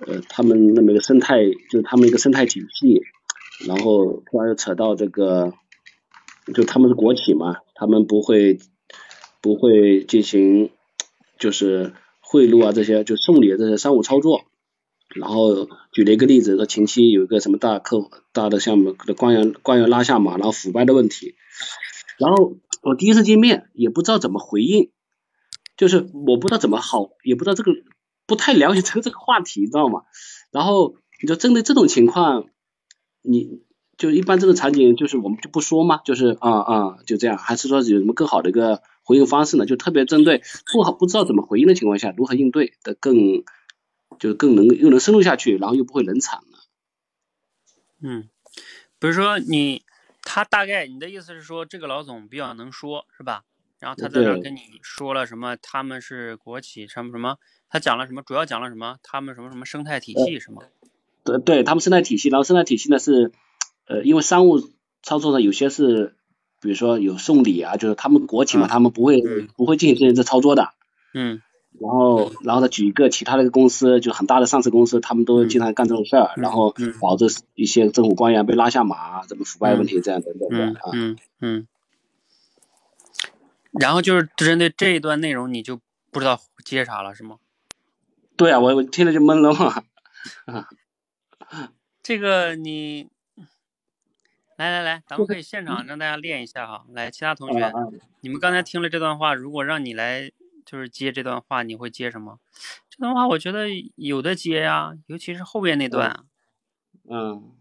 [0.06, 3.02] 呃他们那么一个生态，就是他们一个生态体系，
[3.68, 5.54] 然后突然又扯到这个。
[6.54, 8.60] 就他们是国企嘛，他们不会
[9.42, 10.70] 不会进行
[11.40, 14.44] 就是贿赂啊这些就送礼这些商务操作，
[15.16, 21.34] 然后举了一个例子说前期有一个什么大客户大的项目的官员官员拉下马，然后腐败的问题，
[22.20, 22.54] 然后
[22.86, 24.92] 我第一次见面也不知道怎么回应，
[25.76, 27.72] 就是我不知道怎么好，也不知道这个
[28.26, 30.04] 不太了解这个这个话题，你知道吗？
[30.52, 32.46] 然后你就针对这种情况，
[33.22, 33.64] 你。
[33.98, 39.66] 就一般这种场景，就是我们就不说嘛，就是啊啊就这样，还是说有什么更好的一个回应方式呢？
[39.66, 40.42] 就特别针对
[40.74, 43.46] 不好不知道怎么回应的情况下，如何应对的更
[44.20, 46.58] 就更能又能深入下去，然后又不会冷场呢？
[48.02, 48.30] 嗯，
[49.00, 49.84] 比如说你
[50.26, 53.44] 他大概你的意思是说这个老总比较能说，是吧？
[53.80, 55.56] 然后他在这跟你说了什么？
[55.56, 57.38] 他们是国企什么什么？
[57.70, 58.22] 他讲了什么？
[58.22, 58.98] 主要讲了什么？
[59.02, 60.64] 他们什么什么生态体系是吗？
[61.24, 63.32] 对对，他们生态体系，然后生态体系呢是。
[63.88, 64.68] 呃，因为商务
[65.04, 66.16] 操作呢，有些是，
[66.60, 69.22] 比如说有送礼啊，就是他们国企嘛，他们不会
[69.56, 70.74] 不会进行这操作的。
[71.14, 71.40] 嗯。
[71.80, 80.92] 然后，然后再举一个其他的一个公司，就很大的上市公司，他们都经常干这种事儿，然后导致一些政府官员被拉下马，怎么腐败问题这样等等的啊。
[80.94, 81.68] 嗯嗯。
[83.72, 85.80] 然后就是针对这一段内容，你就
[86.12, 87.38] 不知道接啥了，是吗？
[88.38, 89.84] 对啊，我我听着就懵了嘛。
[92.02, 93.08] 这个你。
[94.58, 96.86] 来来来，咱们可以现场让大家练一下哈。
[96.94, 97.74] 来，其他同学，
[98.22, 100.32] 你们刚才听了这段话，如果让你来
[100.66, 102.40] 就是接这段话，你会接什么？
[102.90, 106.26] 这段话我觉得有的接呀，尤其是后边那段。
[107.10, 107.52] 嗯。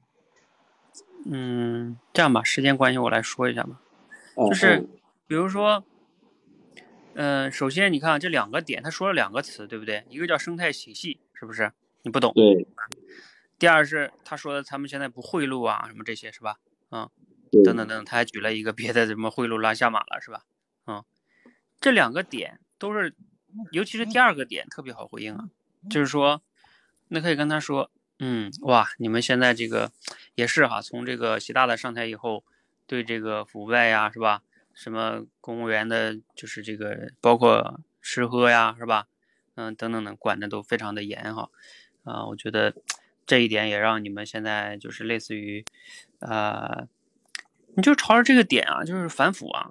[1.26, 3.80] 嗯，这样吧，时间关系我来说一下吧。
[4.36, 4.86] 就是
[5.26, 5.82] 比如说，
[7.14, 10.04] 嗯，首先你看这两个点，他说了两个词，对不对？
[10.10, 11.72] 一个叫生态体系，是不是？
[12.02, 12.32] 你不懂。
[12.34, 12.66] 对。
[13.58, 16.58] 第二是他说的，他们现在不贿赂啊，什么这些是吧？
[16.90, 17.08] 嗯，
[17.64, 20.44] 等等等，他还举了一个别的什么贿赂拉下马了是吧？
[20.86, 21.02] 嗯，
[21.80, 23.14] 这两个点都是，
[23.73, 25.49] 尤其是第二个点特别好回应啊，
[25.88, 26.42] 就是说，
[27.09, 29.90] 那可以跟他说，嗯，哇，你们现在这个
[30.35, 32.44] 也是哈，从这个习大大上台以后，
[32.87, 34.42] 对这个腐败呀是吧？
[34.75, 39.09] 什么公务员的，就是这个包括吃喝呀是吧？
[39.55, 41.51] 嗯，等等等，管的都非常的严哈。
[42.05, 42.75] 啊，我觉得。
[43.27, 45.64] 这一点也让你们现在就是类似于，
[46.18, 46.87] 呃，
[47.75, 49.70] 你就朝着这个点啊，就是反腐啊，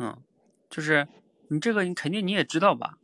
[0.00, 0.20] 嗯，
[0.68, 1.06] 就是
[1.48, 2.98] 你这个你肯定你也知道吧？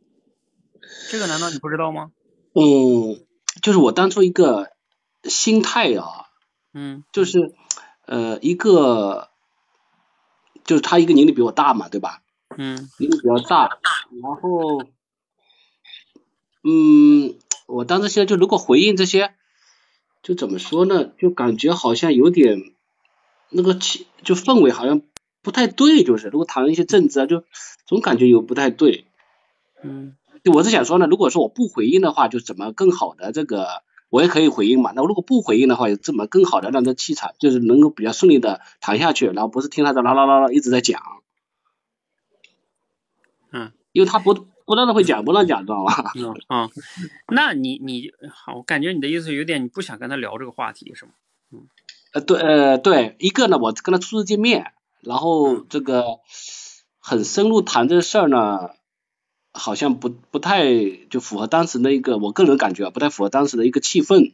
[1.09, 2.11] 这个难道你不知道吗？
[2.53, 3.25] 嗯，
[3.61, 4.71] 就是我当初一个
[5.23, 6.27] 心态啊，
[6.73, 7.53] 嗯就是
[8.05, 9.29] 呃一个
[10.63, 12.21] 就是他一个年龄比我大嘛，对吧？
[12.57, 13.79] 嗯年龄比较大，
[14.21, 14.83] 然后
[16.63, 17.35] 嗯，
[17.67, 19.33] 我当时现在就如果回应这些，
[20.23, 21.11] 就怎么说呢？
[21.17, 22.73] 就感觉好像有点
[23.49, 25.01] 那个气，就氛围好像
[25.45, 27.43] 不太对，就是如果谈一些政治啊，就
[27.85, 29.05] 总感觉有不太对。
[29.83, 34.91] 嗯就我是想说呢，如果说我不回应的话，就怎么更好的这个，我也可以回应嘛。
[34.95, 41.01] 那如果不回应的话，怎么更好的让这气场就是能够比较顺利的谈下去，然后不是听他的啦啦啦啦一直在讲，
[43.51, 44.33] 嗯因为他不
[44.65, 45.93] 不让他会讲，不让讲，知道吗？
[46.15, 46.69] 嗯啊，
[47.29, 51.11] 那你你好，我感觉你的意思有点你不想跟他聊这个话题是吗？
[51.51, 51.67] 嗯
[52.13, 54.73] 呃，对，呃，对，一个呢，我跟他初次见面，
[55.05, 56.19] 然后这个
[56.99, 58.71] 很深入谈这事儿呢，
[59.53, 60.65] 好像不不太
[61.09, 64.33] 就符合当时的一个，我个人感觉啊，不太符合当时的一个气氛，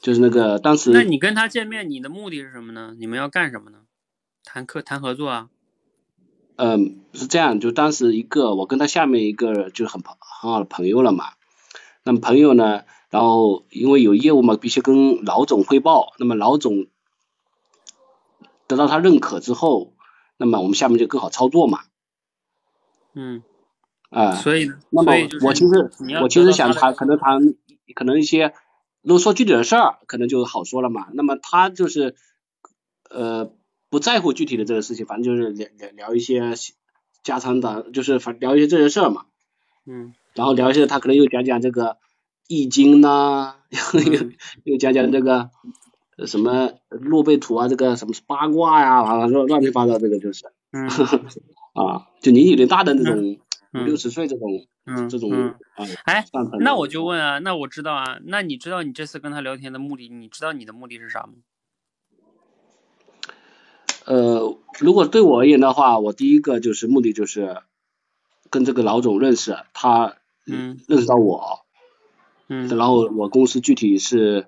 [0.00, 0.90] 就是那个当时。
[0.90, 2.94] 那你跟他见面，你的目的是什么呢？
[2.98, 3.78] 你们要干什么呢？
[4.42, 5.48] 谈客谈合作啊？
[6.56, 11.32] 嗯，是这样，就当时一个我跟他下面一个就是很朋很好的朋友了嘛，
[12.04, 16.86] 那么朋友呢，然后因为有业务嘛，必须跟老总汇报，那么老总
[18.66, 19.94] 得到他认可之后，
[20.36, 21.80] 那么我们下面就更好操作嘛，
[23.14, 23.42] 嗯，
[24.10, 25.12] 啊、所以呢，那么
[25.46, 25.90] 我其实
[26.22, 27.04] 我其实想谈可。
[27.04, 27.54] 能谈
[27.94, 28.54] 可能一些，
[29.02, 31.08] 如果说具体的事儿，可能就好说了嘛。
[31.12, 32.16] 那么他就是
[33.10, 33.52] 呃
[33.90, 36.54] 不在乎具体的这个事情，反正就是聊聊聊一些
[37.22, 39.26] 家常的，就是反聊一些这些事儿嘛。
[39.86, 40.14] 嗯。
[40.34, 41.98] 然后聊一些他可能又讲讲这个
[42.48, 44.32] 易经呐、又嗯。
[44.64, 45.50] 又讲讲这个呃
[46.26, 50.88] 什么洛贝图啊，这个什么八卦呀、啊，乱乱七八糟这个就是嗯
[51.74, 53.38] 啊，就年纪有点大的那种五
[53.72, 55.54] 嗯六十岁这种嗯这种。
[56.04, 56.24] 哎，
[56.60, 61.32] 那我就问啊，那我知道啊，那你知道你这次跟他聊天的目的，你知道你的目的是啥吗？
[64.06, 67.62] 呃，如果对我而言的话，我第一个就是目的就是
[68.50, 71.60] 跟这个老总认识，他嗯认识到我，
[72.48, 74.46] 嗯然后我公司具体是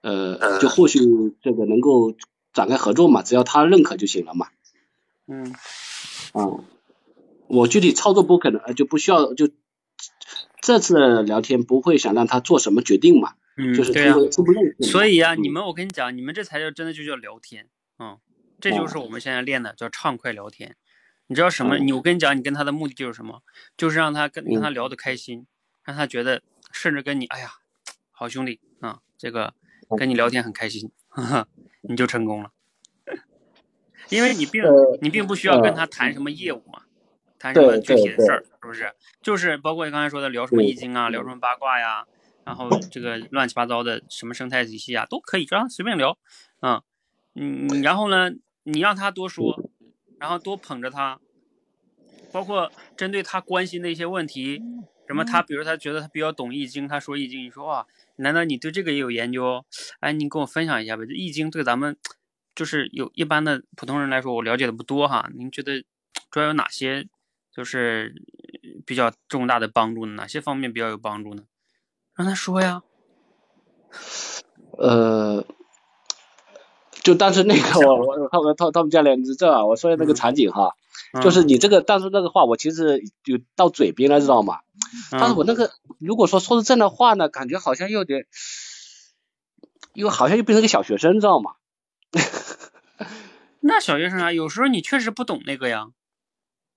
[0.00, 0.98] 呃，就或许
[1.42, 2.14] 这个能够
[2.52, 4.48] 展开合作嘛，只要他认可就行了嘛。
[5.26, 5.52] 嗯
[6.32, 6.46] 啊、
[7.48, 9.48] 我具体操作不可能，呃就不需要就
[10.60, 14.10] 这次聊天不会想让他做什么决定嘛，嗯，就是对。
[14.86, 18.18] 所以啊，嗯你们我跟你讲，你们这才叫真的就叫聊天，嗯，
[18.60, 20.76] 这就是我们现在练的叫畅快聊天。
[21.26, 21.76] 你知道什么？
[21.76, 23.42] 嗯你我跟你讲，你跟他的目的就是什么？
[23.76, 25.46] 就是让他跟跟嗯他聊得开心，
[25.84, 27.50] 让他觉得甚至跟你，哎呀，
[28.10, 29.52] 好兄弟啊，这个
[29.96, 30.90] 跟你聊天很开心，
[31.82, 32.50] 你就成功了。
[34.10, 36.82] 因为你并呃你并不需要跟他谈什么业务嘛，
[37.38, 38.94] 谈什么具体的事儿，是不是？
[39.20, 42.06] 就是包括你刚才说的聊什么易经啊，聊什么八卦呀，
[42.44, 46.16] 然后这个乱七八糟的什么生态体系啊，都可以让他随便聊，
[46.62, 46.80] 嗯
[47.34, 48.30] 嗯，然后呢，
[48.62, 49.62] 你让他多说，
[50.18, 51.20] 然后多捧着他，
[52.32, 54.62] 包括针对他关心的一些问题，
[55.06, 57.86] 什么他比如他觉得他比较懂易经，他说易经，你说哇，
[58.18, 59.64] 难道你对这个也有研究？
[60.00, 61.96] 哎，你跟我分享一下呗，这易经对咱们
[62.54, 65.84] 就是有一般的普通人来说，我了解的不多哈，您觉得
[66.30, 67.08] 主要有哪些
[67.52, 68.14] 就是
[68.84, 70.12] 比较重大的帮助呢？
[70.14, 71.44] 哪些方面比较有帮助呢？
[72.14, 72.82] 让他说呀。
[74.78, 75.44] 呃，
[77.08, 80.76] 就当时那个 我我他们他他们教练，你知道啊，我说的那个场景哈，
[81.22, 84.60] 就是你这个当时那个话，我其实就到嘴边了，知道吗？
[85.10, 88.26] 但是我那个如果说说是正的话呢，感觉好像有点，
[89.94, 91.52] 又好像又变成个小学生，知道吗？
[93.60, 95.86] 那小学生啊，有时候你确实不懂那个呀，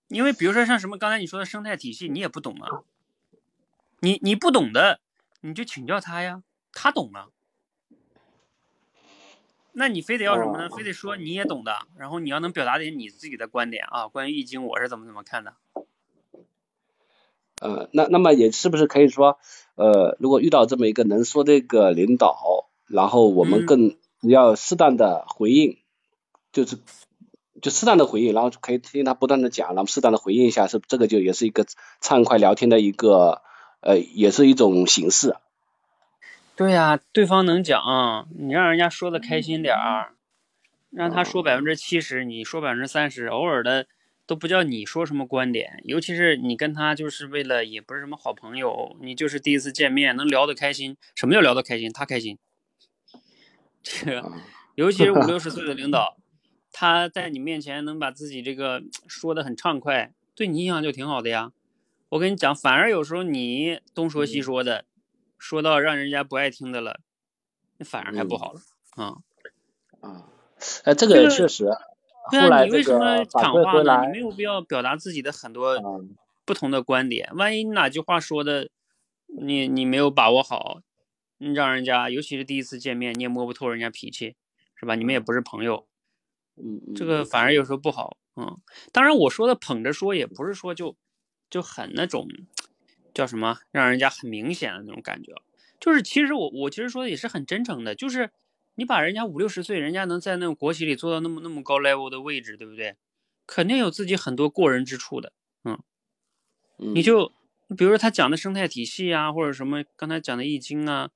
[0.07, 2.83] 因为比如说像什么刚才你说的生态体系，你也不懂啊。
[3.99, 5.01] 你你不懂的，
[5.41, 7.27] 你就请教他呀，他懂啊。
[9.73, 10.69] 那你非得要什么呢？
[10.69, 15.53] 非得说你也懂的，然后你要能表达点你自己的观点啊，关于易经我是怎么怎么看的。
[17.61, 19.37] 呃，那那么也是不是可以说，
[19.75, 25.77] 呃，如果遇到这么一个能说这个领导，然后我们嗯更要适当的回应，
[26.51, 26.79] 就是
[27.61, 31.65] 就适当的回应，然后可以听他不断的讲，然后适当的回应一下，是这个就也是一个
[32.01, 33.43] 畅快聊天的一个
[33.79, 35.35] 呃，也是一种形式。
[36.61, 37.81] 对呀、对方能讲，
[38.37, 40.13] 你让人家说的开心点儿，
[40.91, 43.87] 让他说百分之七十，你说百分之三十，偶尔的
[44.27, 51.91] 都不叫你说什么观点，尤其是你跟他就是为了也不是什么好朋友，你就是第一次见面，能聊得开心，什么叫聊得开心？
[51.91, 52.37] 他开心，
[53.81, 54.31] 这个
[54.75, 56.15] 尤其是五六十岁的领导，
[56.71, 61.53] 他在你面前能把自己这个 说的很畅快，对你印象就挺好的呀。
[62.09, 64.85] 我跟你讲，反而有时候你东说西说的，
[65.41, 66.99] 说到让人家不爱听的了，
[67.77, 68.61] 那反而还不好了
[68.91, 69.17] 啊、
[70.01, 70.29] 啊，
[70.83, 71.65] 呃，这这个个确实，
[72.29, 74.05] 对啊，后来这你为什么个反抢话呢？
[74.05, 76.15] 你没有必要表达自己的很多嗯
[76.45, 77.31] 不同的观点。
[77.35, 78.69] 万一哪句话说的
[79.25, 80.81] 你你没有把握好，
[81.39, 84.35] 你让人家尤其是第一次见面，你也摸不透人家脾气，
[84.75, 84.93] 是吧？
[84.93, 85.87] 你们也不是朋友，
[86.55, 88.17] 嗯嗯，这个反而有时候不好。
[88.35, 88.59] 嗯，
[88.93, 90.95] 当然我说的捧着说，也不是说就
[91.49, 92.27] 就很那种
[93.13, 95.33] 叫什么，让人家很明显的那种感觉。
[95.79, 98.31] 就是其实我我其实说的也是很真诚的，就是
[98.75, 102.95] 你把人家五六十岁，人家能在那种国企里做到那么那么高 level 的位置，对不对？
[103.47, 105.33] 肯定有自己很多过人之处的。
[105.63, 105.79] 嗯
[106.77, 107.31] 你就
[107.77, 111.11] 比如说他讲的生态体系啊，或者什么刚才讲的易经啊，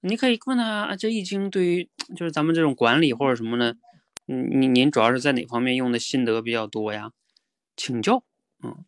[0.00, 3.74] 你可以问他啊，这易经对于就是咱们这种管理或者什么呢？
[4.26, 7.12] 嗯，您您主要是在哪方面用的心得比较多呀？
[7.76, 8.24] 请教。
[8.62, 8.84] 嗯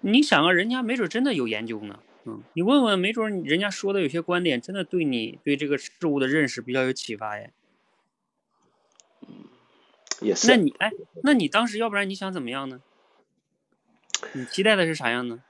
[0.00, 2.00] 你想啊，人家没准真的有研究呢。
[2.24, 7.52] 嗯，你问问，没准人家说的有些观点真的对你对这个事物的认识比较有启发耶。
[10.20, 10.90] 也是，那你哎，
[11.22, 12.80] 那你当时要不然你想怎么样呢？
[14.32, 15.40] 你期待的是啥样呢？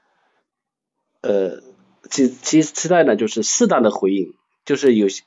[1.21, 1.61] 呃，
[2.09, 5.23] 其其实期待呢就是适当的回应，就是有些，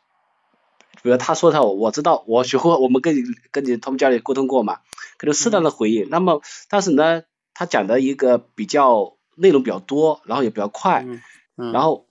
[1.03, 4.81] 比如他说他我知道我学会我们跟你跟你他们家里沟通过嘛，
[5.19, 6.09] 可能适当的回应。
[6.09, 7.25] 那么但是呢，
[7.55, 11.21] 他讲的一个比较内容比较多，然后也比较快，嗯
[11.57, 12.07] 嗯，然后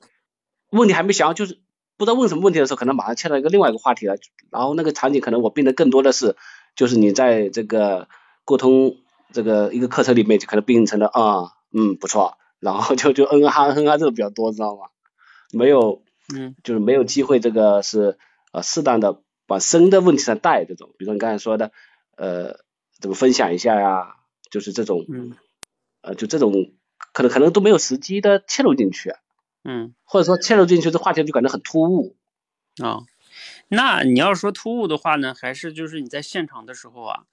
[0.70, 1.60] 问题还没想，就是
[1.98, 4.16] 不知道问什么问题的时候，可能马上切到一个另外一个话题了，
[4.52, 6.36] 然后那个场景可能我变得更多的是，
[6.76, 8.08] 就是你在这个
[8.46, 8.98] 沟通
[9.32, 14.88] 这个一个课程里面，就可能变成了啊嗯不错，然后就就嗯哈嗯哈这个比较多，知道吗？
[15.52, 16.02] 没有
[16.34, 18.18] 嗯就是没有机会这个是
[18.52, 21.72] 呃适当的往深的问题上带这种，比如说你刚才说的
[22.16, 22.60] 呃
[23.00, 24.16] 怎么分享一下呀，
[24.52, 25.36] 就是这种嗯
[26.02, 26.54] 呃就这种
[27.14, 29.16] 可能可能都没有时机的切入进去。
[29.64, 32.16] 嗯或者说切入进去这话题就感觉很突兀。
[32.82, 33.02] 啊、
[33.68, 37.24] 那你要说突兀的话呢，还是就是你在现场的时候啊，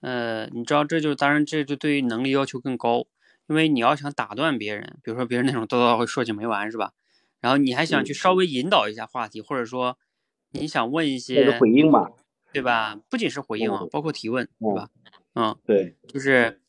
[0.00, 3.06] 呃，你知道这就当然这就对于能力要求更高，
[3.46, 6.92] 因为你要想打断别人，比如说别人那种叨叨会说起没完是吧？
[7.40, 9.98] 然后你还想去稍微引导一下话题，或者说
[10.50, 12.08] 你想问一些回应嘛，
[12.52, 12.98] 对吧？
[13.08, 14.88] 不仅是回应啊嗯，包括提问，嗯对吧？
[15.04, 15.19] 嗯，
[15.64, 16.60] 对，就是，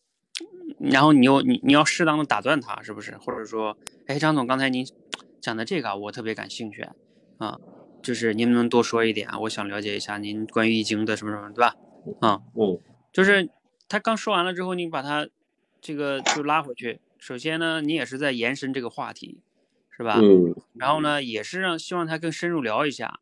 [0.79, 3.17] 然后你又你你要适当的打断他，是不是？
[3.17, 4.85] 或者说，哎，张总，刚才您
[5.39, 6.87] 讲的这个啊我特别感兴趣
[7.37, 7.59] 啊，
[8.01, 9.39] 就是您能不能多说一点啊？
[9.39, 11.75] 我想了解一下您关于易经的什么什么，对吧？
[12.19, 12.79] 啊，嗯
[13.11, 13.49] 就是
[13.89, 15.27] 他刚说完了之后，你把他
[15.81, 16.99] 这个就拉回去。
[17.17, 19.41] 首先呢，你也是在延伸这个话题，
[19.89, 20.17] 是吧？
[20.21, 23.19] 嗯然后呢，也是让希望他更深入聊一下，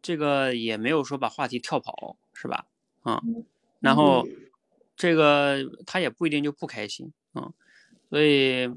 [0.00, 2.66] 这个也没有说把话题跳跑，是吧？
[3.04, 3.44] 嗯，
[3.78, 4.26] 然后
[5.02, 7.52] 这个他也不一定就不开心，嗯，
[8.08, 8.70] 所以，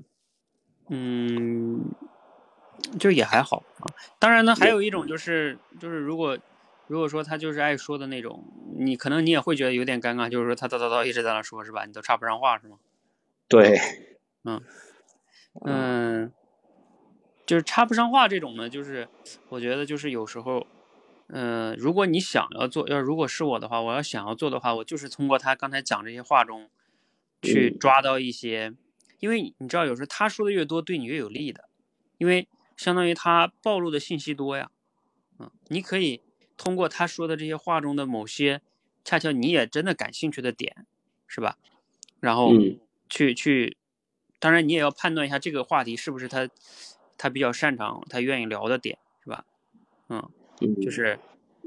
[0.89, 1.93] 嗯，
[2.99, 3.93] 就也还好啊。
[4.17, 6.35] 当然呢，还有一种就是就是如果
[6.87, 8.43] 如果说他就是爱说的那种，
[8.75, 11.85] 你可能你也会觉得有点尴尬，就是说他叨叨叨一直在那说，是吧？
[11.85, 12.79] 你都插不上话，是吗？
[13.47, 13.79] 对，
[14.45, 14.63] 嗯
[15.63, 16.31] 嗯，
[17.45, 19.07] 就是插不上话这种呢，就是
[19.49, 20.65] 我觉得就是有时候，
[21.37, 26.69] 嗯、如果你想要做，要如果是我的话，我要想要做的话，我就是通过他刚才讲这些话中，
[27.41, 28.73] 去嗯抓到一些，
[29.19, 31.67] 因为你知道，有时候他说的越多，对你越有利的，
[32.17, 34.71] 因为相当于他暴露的信息多呀，
[35.37, 36.21] 嗯，你可以
[36.55, 38.61] 通过他说的这些话中的某些，
[39.03, 40.85] 恰巧你也真的感兴趣的点，
[41.27, 41.57] 是吧？
[42.21, 42.79] 然后嗯
[43.09, 43.75] 去去，
[44.39, 46.49] 当然你也要判断一下这个话题是不是他
[47.17, 49.45] 他比较擅长、他愿意聊的点，是吧？
[50.07, 50.29] 嗯，
[50.61, 51.19] 嗯就是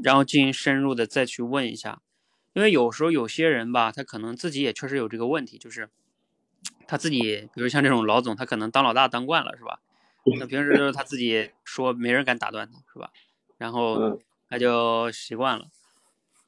[0.03, 2.01] 然后进行深入的再去问一下，
[2.55, 5.91] 因为有时候有些人吧，他可能自己也确实有这个问题，就是
[6.87, 9.81] 他自己，比如像这种老总，他可能当老大当惯了，是吧？
[10.39, 13.11] 那平时就是他自己说，没人敢打断他，是吧？
[13.57, 14.19] 然后嗯
[14.49, 15.67] 他就习惯了。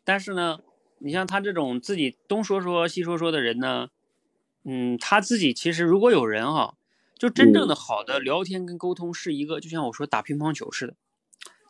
[0.05, 0.61] 但是呢，
[0.99, 3.89] 你像他这种自己东说说西说说的人呢，
[4.65, 6.77] 嗯，他自己其实如果有人哈，
[7.19, 10.95] 就真正的好的聊天跟沟通是一个，就像我说打乒乓球似的，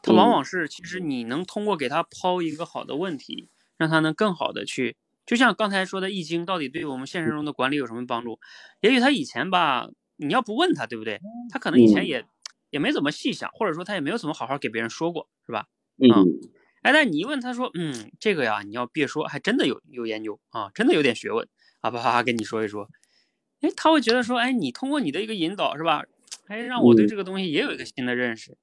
[0.03, 0.31] 他往嗯。
[0.31, 4.97] 往是其实你能通过给他抛一个好的问题，让他能更好的去，
[5.27, 8.39] 就像刚才说的《易经》到底对我们现实中的管理有什么帮助？
[8.81, 11.21] 也许他以前吧，你要不问他，对不对？
[11.51, 12.07] 他可能以前嗯。
[12.07, 12.25] 也、
[12.71, 15.67] 也没怎么细想，或者说他也没有怎么好好给别人说过，是吧？
[15.99, 16.11] 嗯。
[16.83, 21.47] 哎，但你一问他说，嗯，这个呀，你要别说，还真的有有研究啊，真的有点学问
[21.81, 22.89] 啊，啪啪啪跟你说一说，
[23.61, 26.05] 哎，他会觉得说，哎，你通过你的一个引导是吧，
[26.47, 27.09] 哎，让我对嗯。
[27.09, 28.57] 这个东西也有一个新的认识，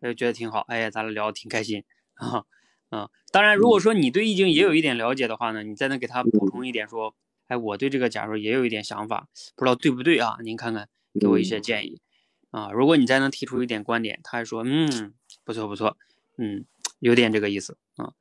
[0.00, 1.84] 呃，觉得挺好，哎呀，咱俩聊的挺开心
[2.14, 2.44] 啊
[2.88, 3.10] 啊。
[3.32, 7.14] 当然，如果说你对易经也有一点了解的话呢，你再能给他补充一点说，
[7.48, 10.36] 哎，我对这个假如也有一点想法，不知道对不对啊？
[10.42, 10.88] 您看看，
[11.20, 12.00] 给我一些建议
[12.50, 12.70] 啊。
[12.72, 15.96] 如果你再能提出一点观点，他还说，嗯，不错不错，
[16.38, 16.64] 嗯，
[16.98, 18.12] 有点这个意思啊，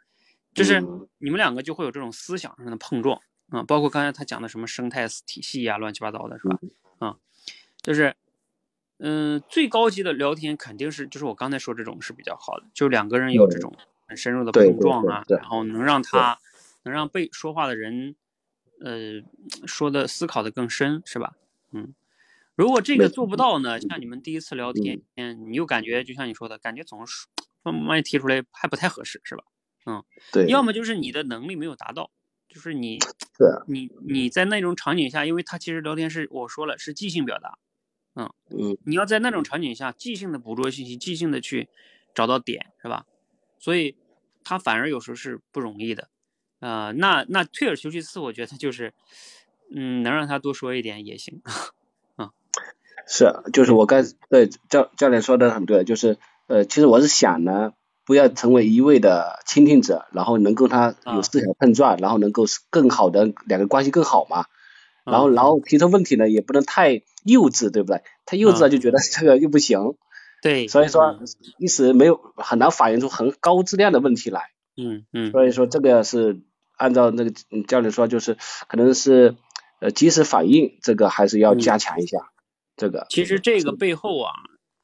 [0.54, 6.60] 就是嗯你们两个就会有这种思想上的碰撞啊，包括刚才他讲的什么生态体系呀、乱七八糟的，是吧？
[7.00, 7.18] 啊，
[7.82, 8.16] 就是，
[9.00, 13.74] 嗯、最高级的聊天肯定是就是我刚才说这种是比较好的，就两个人有这种
[14.08, 16.38] 很深入的碰撞啊，然后能让他
[16.84, 18.16] 能让被说话的人，
[18.82, 19.22] 呃，
[19.66, 21.34] 说的思考的更深，是吧？
[21.72, 21.96] 嗯。
[22.56, 25.02] 如果这个做不到呢，像你们第一次聊天，
[25.50, 27.28] 你又感觉就像你说的，感觉总是
[27.64, 29.46] 万一提出来还不太合适，是吧？
[30.34, 32.12] 对，要么就是你的能力没有达到，
[32.50, 33.00] 就是你
[33.38, 37.58] 对啊你你在那种场景下，因为他其实聊天是我说了是即兴表达，
[38.50, 41.70] 嗯你要在那种场景下即兴的捕捉信息，即兴的去
[42.14, 43.06] 找到点，是吧？
[43.60, 43.96] 所以
[44.44, 46.10] 他反而有时候是不容易的，
[46.60, 48.94] 呃，那那退而求其次，我觉得就是，
[49.74, 51.42] 嗯，能让他多说一点也行，
[53.08, 56.18] 是，就是我刚对教教练说的很对，就是
[56.48, 57.74] 呃，其实我是想呢，
[58.06, 64.46] 不要成为一味的倾听者，然后能够他有啊思想碰撞，然后能够更好的两个关系更好嘛。
[65.12, 68.04] 然后嗯然后提出问题呢，也不能太幼稚，对不对？
[68.26, 69.96] 太幼稚了就觉得这个又不行，
[70.42, 74.52] 对，所以说嗯一时没有很难反映出很高质量的问题来。
[74.78, 76.42] 嗯嗯所以说这个是
[76.78, 78.38] 按照那个嗯教练说，就是
[78.68, 79.36] 可能是
[79.82, 82.32] 呃及时反应，这个还是要嗯加强一下。
[82.78, 84.32] 这个其实这个背后啊，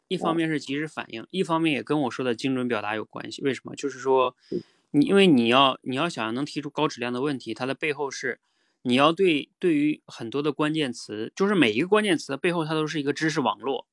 [0.10, 3.42] 一哦方面是及时反应，一方面也跟我说的精准表达有关系。
[3.42, 3.74] 为什么？
[3.76, 4.62] 就是说，嗯
[4.92, 8.40] 你因为你要你要想能提出高质量的问题，它的背后是
[8.88, 13.88] 你要对对于很多的关键词，就是每一个关键词的背后，它都是一个知识网络，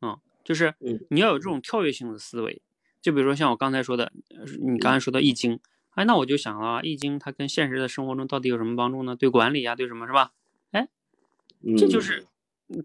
[0.00, 2.62] 嗯，就是嗯你要有这种跳跃性的思维。
[3.02, 5.56] 就比如说像我刚才说的，呃你刚才说的《易经》，
[5.90, 9.14] 哎，那我就想了，《易经》它跟现实的生活中到底有什么帮助呢？
[9.14, 10.32] 对管理呀、对什么是吧？
[10.70, 10.88] 哎
[11.76, 12.26] 这就嗯是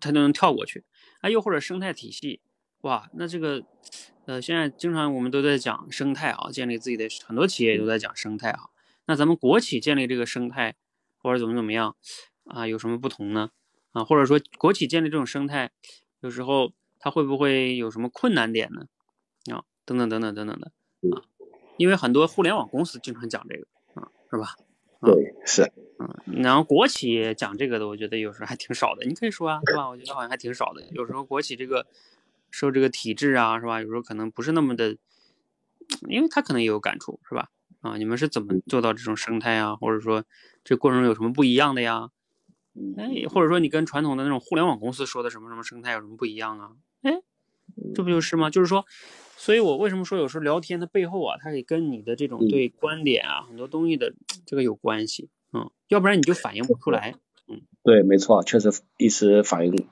[0.01, 0.83] 他就能跳过去
[1.21, 2.41] 哎，又或者生态体系，
[2.81, 3.63] 哇，那这个
[4.25, 8.69] 呃，现在经常我们都在讲生态啊，建立自己的很多企业也都在讲生态啊。
[9.05, 10.75] 那咱们国企建立这个生态
[11.23, 11.95] 或者怎么怎么样
[12.43, 13.49] 啊，有什么不同呢？
[13.93, 15.71] 啊，或者说国企建立这种生态，
[16.19, 18.87] 有时候它会不会有什么困难点呢？
[19.55, 20.71] 啊，等等等等等等的
[21.15, 21.23] 啊，
[21.77, 24.55] 因为很多互联网公司经常讲这个啊，是吧？
[25.05, 29.05] 对是嗯，然后国企讲这个的，我觉得有时候还挺少的。
[29.05, 29.89] 你可以说啊，是吧？
[29.89, 30.81] 我觉得好像还挺少的。
[30.91, 31.85] 有时候国企这个
[32.49, 33.81] 受这个体制啊，是吧？
[33.81, 34.97] 有时候可能不是那么的，
[36.07, 37.49] 因为他可能也有感触，是吧？
[37.83, 39.75] 啊，你们是怎么做到这种生态啊？
[39.75, 40.23] 或者说
[40.63, 42.09] 这过程中有什么不一样的呀？
[42.75, 46.71] 嗯哎，或者说你跟传统的那种互联网公司说的什么什么生态有什么不一样啊？
[47.03, 47.21] 哎，
[47.93, 48.49] 这不就是吗？
[48.49, 48.85] 就是说，
[49.35, 54.15] 所以我为什么说有时候聊天的背后啊，它也跟你的这种嗯对观点啊、很多东西的
[54.45, 57.13] 这个有关系，嗯，要不然你就反应不出来，
[57.47, 59.87] 嗯对，没错，确实一时反应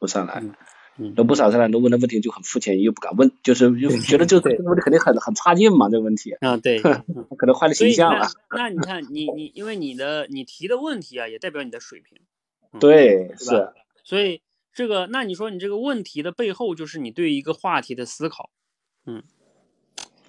[0.00, 0.54] 不上来嗯，
[0.98, 12.18] 嗯都不上来，都问的问题就很肤浅，又不敢问，就是又觉得这个这个问题肯定很很差劲嘛，这个问题啊，对， 嗯可能坏了形象了。，那你看你你因为你的你提的问题啊，也代表你的水平，
[12.72, 13.72] 嗯对，是吧是，
[14.04, 14.40] 所以
[14.72, 18.50] 这个那你说你这个问题的背后就是你对一个话题的思考，
[19.04, 19.22] 嗯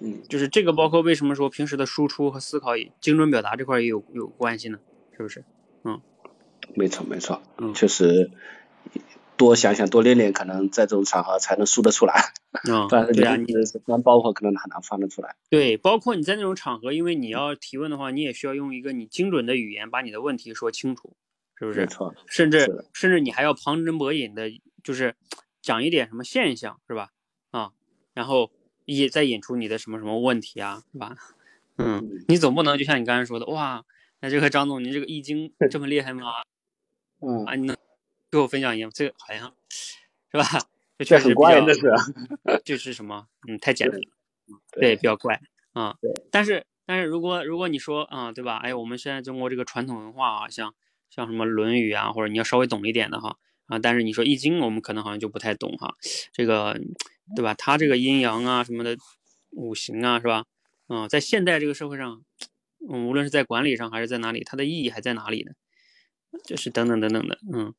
[0.00, 4.78] 嗯，就是这个包括为什么说平时的输出和思考也精准表达这块也有有关系呢？
[5.16, 5.44] 是不是？
[5.84, 6.00] 嗯
[6.74, 8.30] 没错没错，嗯确实
[9.38, 12.32] 多想想多练练，可能在这种场合才能输得出来，
[12.68, 15.36] 嗯、 对啊，你你是光包袱可能很难放得出来。
[15.48, 21.16] 对，包括你在那种场合，因为你要提问的话，你也需要用一个你精准的语言把你的问题说清楚，
[21.56, 21.80] 是不是？
[21.80, 24.50] 没错，甚至甚至你还要旁征博引的，
[24.82, 25.14] 就是
[25.62, 27.10] 讲一点什么现象，是吧？
[27.52, 27.70] 啊，
[28.12, 28.50] 然后
[28.84, 31.14] 也再引出你的什么什么问题啊，是吧？
[31.78, 33.84] 嗯，你总不能就像你刚才说的，哇，
[34.20, 36.22] 那这个张总，您这个易经这么厉害吗？
[37.20, 37.76] 嗯，啊，你能
[38.30, 38.88] 给我分享一下？
[38.92, 39.54] 这个好像
[40.30, 40.44] 是吧？
[40.98, 41.82] 这这确实比很怪，较这是。
[42.64, 43.26] 就是什么？
[43.48, 44.06] 嗯，太简单了，
[44.72, 45.40] 对，比较怪
[45.72, 45.96] 啊。
[46.00, 48.56] 对但是但是如果如果你说啊，对吧？
[48.56, 50.74] 哎，我们现在中国这个传统文化啊，像
[51.10, 55.96] 像什么《论语》啊，或者你要稍微懂一点的哈啊，但是你说《易经》，我们可能好像就不太懂哈。
[56.32, 56.78] 这个
[57.36, 57.54] 对吧？
[57.54, 58.96] 它这个阴阳啊什么的，
[59.50, 60.44] 五行啊是吧？
[60.88, 62.22] 嗯，在现代这个社会上，
[62.88, 65.52] 嗯，无论是在管理上还是在哪里，它的意义还在哪里呢？
[66.44, 67.74] 就是等等等等的，嗯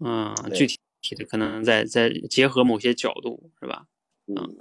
[0.00, 3.86] 嗯，具体的可能再再结合某些角度是吧？
[4.26, 4.56] 嗯，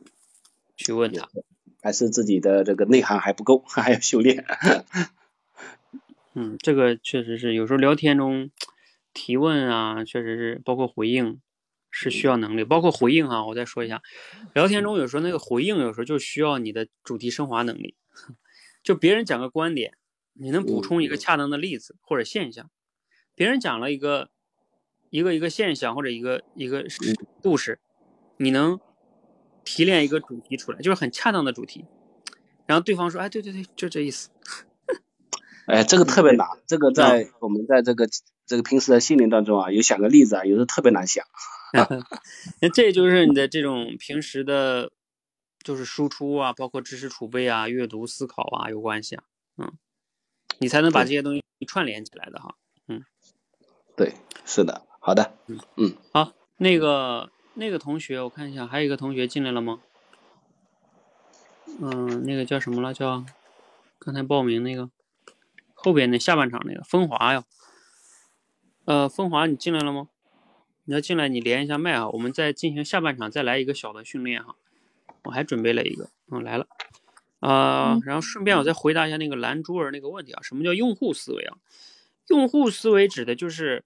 [0.76, 1.30] 去问他。
[1.82, 4.46] 还是自己的这个内涵还不够， 还要修炼。
[6.34, 8.52] 嗯，这个确实是有时候聊天中
[9.14, 11.40] 提问啊，确实是包括回应
[11.90, 14.02] 是需要能力，包括回应啊，我再说一下，
[14.54, 17.96] 聊天中有时候那个回应有时候就需要你的主题升华能力，
[18.84, 19.94] 就别人讲个观点，
[20.34, 22.70] 你能补充一个恰当的例子或者现象，
[23.36, 24.30] 别人讲了一个
[25.10, 26.86] 一个一个现象或者一个一个
[27.42, 27.80] 故事，
[28.38, 28.80] 你能
[29.64, 31.86] 提炼一个主题出来，就是很恰当的主题。
[32.66, 34.30] 然后对方说，哎，对对对，就这意思。
[35.66, 38.08] 哎，这个特别难，这个在我们在这个
[38.46, 41.26] 这个平时的心灵当中啊，有想个例子啊，有时候特别难想。
[42.62, 44.92] 那这就是你的这种平时的，
[45.64, 49.24] 就是输出啊，包括知识储备啊、阅读、思考啊有关系啊，
[49.58, 49.74] 嗯，
[50.58, 52.56] 你才能把这些东西串联起来的哈，
[52.88, 53.04] 嗯，
[53.96, 59.82] 对，是的，好的，嗯嗯，好，那个那个同学，我看一下，还有一个同学进来了吗？
[61.82, 62.94] 嗯，那个叫什么了？
[62.94, 63.26] 叫
[63.98, 64.92] 刚才报名那个
[65.74, 67.44] 后边那下半场那个风华呀，
[68.86, 70.10] 呃，风华你进来了吗？
[70.84, 74.56] 你要进来，你连一下麦啊，我们再进行下半场，再来一个小的训练哈。
[75.24, 76.68] 我还准备了一个，嗯，来了，
[77.40, 81.58] 啊、然后顺便我再回答一下那个蓝珠儿那个问题啊，什么叫用户思维啊？
[82.28, 83.84] 用户思维指的就是，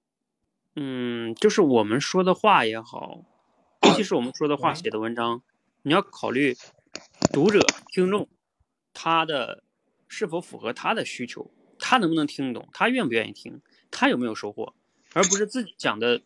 [0.75, 3.23] 嗯，就是我们说的话也好，
[3.81, 5.43] 尤其是我们说的话写的文章，
[5.83, 6.55] 你要考虑
[7.31, 8.27] 读者、听众
[8.93, 9.63] 他的
[10.07, 13.61] 是否符合他的需求，他能不能听懂，他愿不愿意听，
[13.91, 14.73] 他有没有收获，
[15.13, 16.21] 而不是自己讲的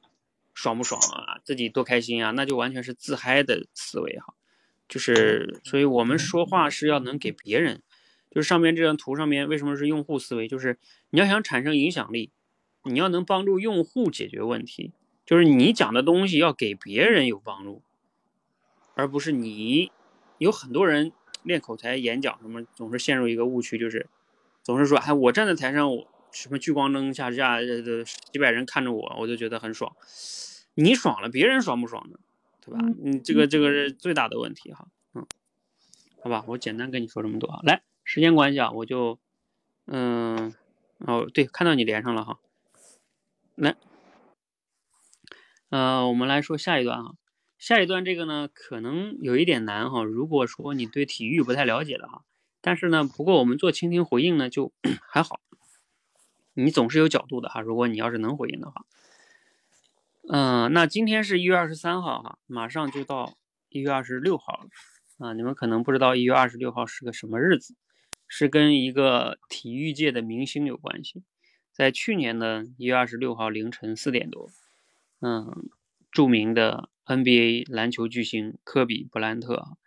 [0.54, 4.34] 爽不爽啊，自己多开心啊，那就完全是自嗨的思维哈。
[4.88, 7.84] 就是，所以我们说话是要能给别人，
[8.32, 10.48] 就是上面这张图上面为什么是用户思维？
[10.48, 10.80] 就是
[11.10, 12.32] 你要想产生影响力，
[12.84, 14.92] 你要能帮助用户解决问题，
[15.26, 17.82] 就是你讲的东西要给别人有帮助，
[18.96, 19.92] 而不是你。
[20.40, 21.12] 有很多人
[21.42, 24.08] 练口才、演讲什么，总是陷入一个误区，就是
[24.62, 29.96] 总是说，哎，我站在台上，我什么聚光灯下下呃几百人看着我，我就觉得很爽。
[30.76, 32.20] 你爽了，别人爽不爽呢？
[32.64, 32.80] 对吧？
[33.00, 35.26] 你这个这个是最大的问题哈，嗯，
[36.22, 37.62] 好吧，我简单跟你说这么多啊。
[37.64, 39.18] 来，时间关系啊，我就，
[39.88, 40.54] 嗯，
[41.00, 42.38] 哦，对，看到你连上了哈，
[43.58, 43.76] 来，
[45.70, 47.16] 呃，我们来说下一段哈。
[47.58, 50.04] 下一段这个呢，可能有一点难哈。
[50.04, 52.24] 如果说你对体育不太了解的哈，
[52.62, 54.72] 但是呢，不过我们做倾听回应呢，就
[55.10, 55.42] 还好。
[56.54, 57.60] 你总是有角度的哈。
[57.60, 58.86] 如果你要是能回应的话，
[60.30, 63.40] 嗯、那今天是一月二十三号哈，马上就到
[63.70, 64.70] 一月二十六号了
[65.18, 65.34] 啊。
[65.34, 67.76] 你们可能不知道一月二十六号是个什么日子，
[68.28, 71.24] 是跟一个体育界的明星有关系。
[71.78, 74.50] 在去年的一月二十六号凌晨四点多，
[75.22, 75.70] 嗯，
[76.12, 79.78] 著名的 NBA 篮球巨星科比布兰特，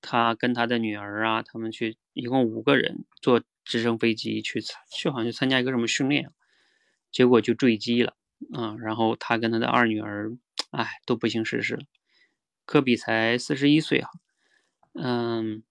[0.00, 6.30] 他跟他的女儿啊，他们去一共五个人坐直升飞机去参去好像去参加一个什么训练，
[7.12, 8.16] 结果就坠机了
[8.54, 10.32] 嗯、然后他跟他的二女儿，
[10.70, 11.84] 哎，都不幸逝世了。
[12.64, 14.08] 科比才四十一岁啊，
[14.94, 15.62] 嗯，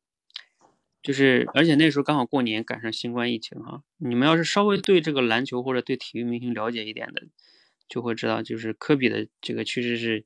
[1.03, 7.23] 就是而且那时候刚好过年赶上新冠疫情哈，你们要是稍微对这个篮球或者对体育明星了解一点的，
[7.89, 10.25] 就会知道，就是科比的这个趋势是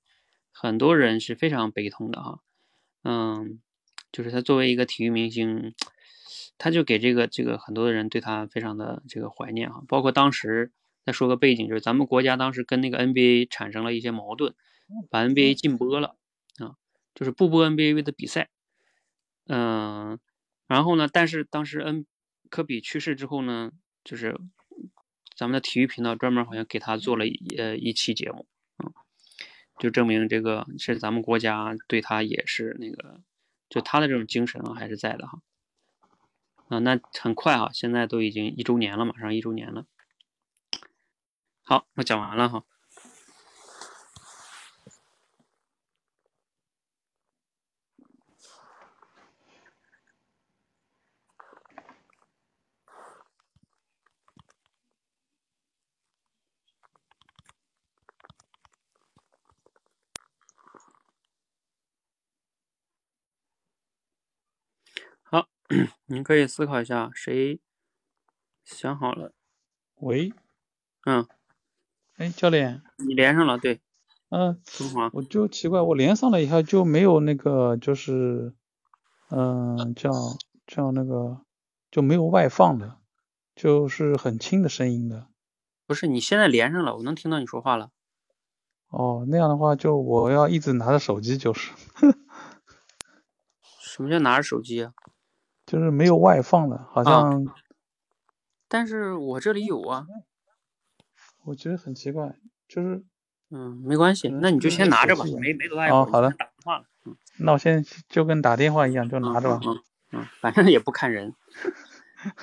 [0.52, 2.40] 很多人是非常悲痛的哈，
[3.04, 3.60] 嗯，
[4.12, 5.74] 就是他作为一个体育明星，
[6.60, 10.72] 他就给这个这个很多的人对他非常的这个怀念哈，包括当时
[11.04, 14.54] 再说个背景，就是咱们国家当时跟那个 NBA 产生了一些矛盾，
[15.10, 16.16] 把 NBA 禁播了
[16.60, 16.76] 啊，
[17.16, 18.50] 就是不播 NBA 的比赛，
[19.48, 20.20] 嗯、
[20.68, 22.06] 然后呢，但是当时恩
[22.50, 23.72] 科比去世之后呢，
[24.04, 24.40] 就是
[25.36, 28.46] 咱们的体育频道专门好像给他做了一呃一期节目，
[28.84, 28.94] 嗯，
[29.80, 33.22] 就证明这个是咱们国家对他也是那个，
[33.70, 35.42] 就他的这种精神啊还是在的哈。
[36.68, 39.86] 啊，那很快啊，现在都已经一周年了，马上一周年了。
[41.64, 42.66] 好，我讲完了哈。
[65.30, 65.50] 好，
[66.08, 67.60] 您可以思考一下，谁
[68.64, 69.34] 想好了？
[69.96, 70.32] 喂，
[71.06, 71.28] 嗯，
[72.16, 73.82] 哎，教练，你连上了，对，
[74.30, 74.62] 嗯、
[75.12, 78.54] 我就奇怪，我连上了以后就没有那个，就是，
[79.30, 80.12] 嗯、叫
[80.66, 81.42] 叫那个
[81.92, 83.00] 就没有外放的，
[83.54, 85.28] 就是很轻的声音的。
[85.86, 87.92] 不是，你现在连上了，我能听到你说话了。
[88.88, 91.74] 哦，那样的话就我要一直拿着手机，就是
[93.82, 94.94] 什么叫拿着手机啊？
[95.68, 97.46] 就是没有外放的，好像
[98.68, 100.08] 但是我这里有啊。
[101.44, 102.36] 我觉得很奇怪，
[102.68, 103.04] 就是
[103.52, 106.86] 嗯，没关系，嗯那你就先拿着吧没没多大一会儿，哦好的打电话了。
[107.06, 109.60] 嗯，那我现在就跟打电话一样，就拿着吧。
[109.64, 109.84] 嗯嗯
[110.22, 111.36] 嗯，反正也不看人，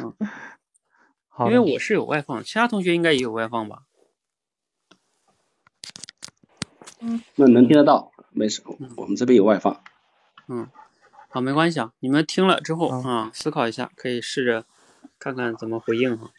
[1.28, 3.82] 好，因为我是有外放，其他同学应该也有外放吧？
[7.00, 8.62] 嗯那能听得到，没事，
[8.96, 9.82] 我们这边有外放。
[10.48, 10.68] 嗯，
[11.34, 14.64] 好，没关系啊，你们听了之后嗯啊，思考一下，可以试着
[15.18, 16.30] 看看怎么回应哈。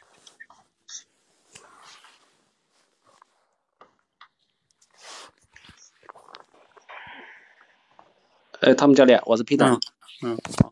[8.61, 9.67] 哎，汤姆教练，我是 Peter。
[9.67, 9.81] 嗯
[10.23, 10.71] 嗯，好，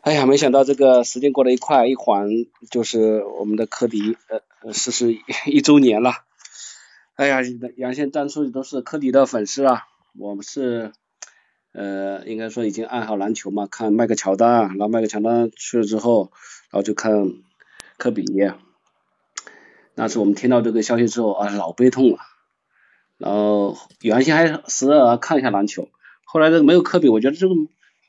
[0.00, 2.26] 哎呀，没想到这个时间过得一快，一晃
[2.70, 5.12] 就是我们的科迪呃呃逝世
[5.44, 6.24] 一周年了。
[7.16, 7.40] 哎呀，
[7.76, 9.82] 杨先当初都是科迪的粉丝啊，
[10.18, 10.94] 我们是
[11.76, 16.32] 呃应该说已经爱好篮球嘛，看迈克乔丹，然后迈克乔丹去了之后，
[16.70, 17.34] 然后就看
[17.98, 18.24] 科比。
[19.94, 22.18] 那次我们听到这个消息之后啊，老悲痛了。
[23.18, 25.88] 然后原先还时而看一下篮球，
[26.24, 27.54] 后来这个没有科比，我觉得这个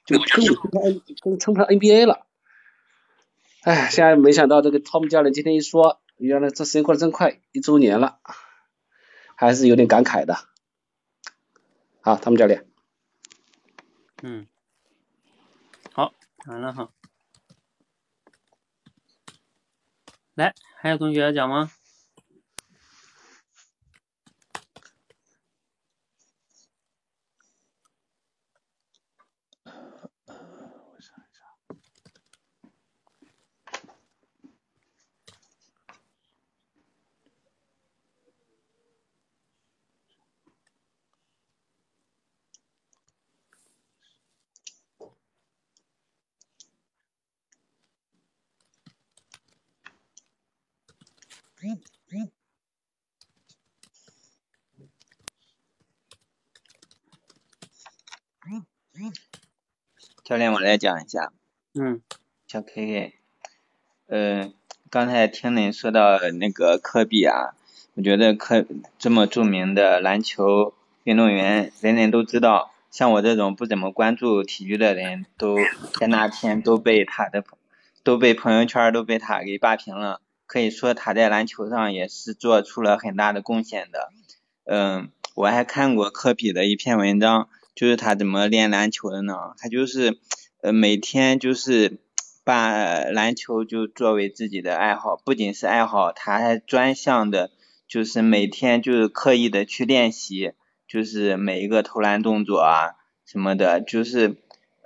[0.06, 2.26] 就更更称不上跟称不上 NBA 了。
[3.64, 8.20] 哎，现在没想到这个汤姆教练今天一说，原来这时间过得真快，一周年了，
[9.36, 10.38] 还是有点感慨的。
[12.02, 12.66] 好，汤姆教练，
[14.24, 14.48] 嗯，
[15.94, 16.12] 好，
[16.48, 16.90] 完了哈。
[20.34, 21.72] 来，还有同学要讲吗？
[60.24, 61.34] 教练，我来讲一下。
[61.74, 62.04] 嗯
[62.46, 63.14] 小 K K，
[64.06, 64.54] 呃，
[64.92, 67.56] 刚才听您说到那个科比啊，
[67.96, 68.64] 我觉得科
[69.00, 72.72] 这么著名的篮球运动员，人人都知道。
[72.92, 75.58] 像我这种不怎么关注体育的人，都
[76.00, 77.44] 在那天都被他的
[78.04, 80.22] 都被朋友圈都被他给霸屏了。
[80.48, 84.10] 可以说他在篮球上也是做出了很大的贡献的。
[84.66, 89.34] 嗯，我还看过科比的一篇文章，就是他怎么练篮球的呢？
[89.60, 90.18] 他就是
[90.62, 92.00] 呃每天就是
[92.44, 92.72] 把
[93.04, 97.52] 篮球就作为自己的爱好，不仅是爱好，他还专项的，
[97.88, 100.54] 就是每天就是刻意的去练习，
[100.88, 102.96] 就是每一个投篮动作啊
[103.26, 104.38] 什么的，就是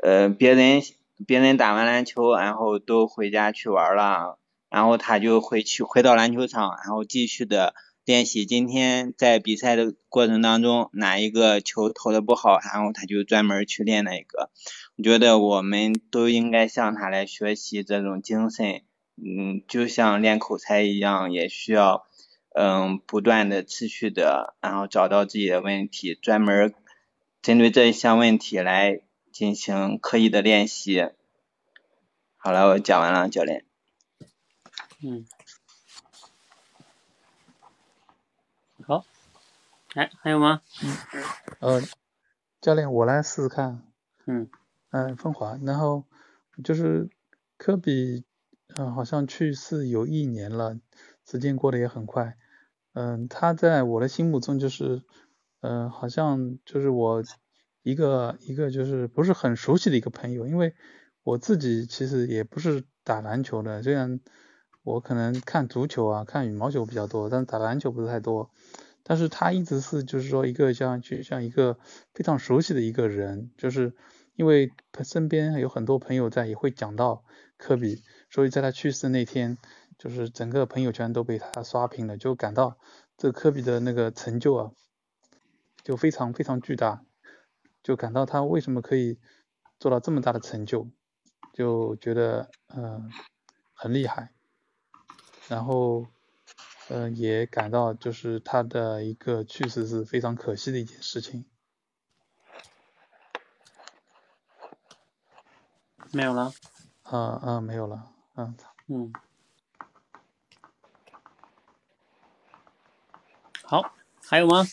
[0.01, 0.81] 呃别人
[1.27, 4.39] 别人打完篮球，然后都回家去玩儿了，
[4.71, 8.45] 然后他就回去回到篮球场，然后继续的练习。
[8.45, 14.49] 今天在比赛的过程当中，哪一个球投的不好，然后他就专门去练那个。
[14.97, 18.83] 我觉得我们都应该向他来学习这种精神，
[19.17, 22.05] 嗯，就像练口才一样，也需要
[22.55, 26.73] 嗯不断的持续的，然后找到自己的问题，专门
[27.41, 29.01] 针对这一项问题来
[29.33, 31.09] 进行刻意的练习。
[32.37, 33.65] 好了，我讲完了，教练。
[35.03, 35.25] 嗯，
[38.85, 39.03] 好，
[39.95, 40.61] 哎，还有吗？
[40.83, 40.95] 嗯
[41.59, 41.81] 呃，
[42.61, 43.81] 教练，我来试试看。
[44.27, 44.47] 嗯
[44.91, 46.05] 嗯，风华，然后
[46.63, 47.09] 就是
[47.57, 48.25] 科比，
[48.75, 50.79] 嗯、好像去世有一年了，
[51.25, 52.37] 时间过得也很快。
[52.93, 55.01] 嗯，他在我的心目中就是，
[55.61, 57.23] 嗯、好像就是我
[57.81, 60.75] 一个一个就是不是很熟悉的一个朋友，因为
[61.23, 64.19] 我自己其实也不是打篮球的，虽然
[64.83, 68.49] 我可能看足球啊、看羽毛球比较多，但是打篮球不是太多。
[69.03, 71.77] 但是他一直是就是说一个像就像一个
[72.13, 73.93] 非常熟悉的一个人，就是
[74.35, 74.71] 因为
[75.03, 77.23] 身边有很多朋友在，也会讲到
[77.57, 79.57] 科比，所以在他去世那天，
[79.97, 82.77] 就是整个朋友圈都被他刷屏了，就感到
[83.17, 84.71] 这科比的那个成就啊，
[85.83, 87.03] 就非常非常巨大，
[87.83, 89.19] 就感到他为什么可以
[89.79, 90.89] 做到这么大的成就，
[91.53, 93.09] 就觉得嗯、
[93.73, 94.31] 很厉害，
[95.51, 96.07] 然后
[96.87, 101.43] 嗯、呃也感到就是他的一个去世是非常可惜的一件事情。
[106.13, 106.53] 没有了。
[107.03, 108.55] 嗯嗯，没有了，嗯，
[108.87, 109.11] 嗯，
[113.63, 113.93] 好，
[114.25, 114.63] 还有吗？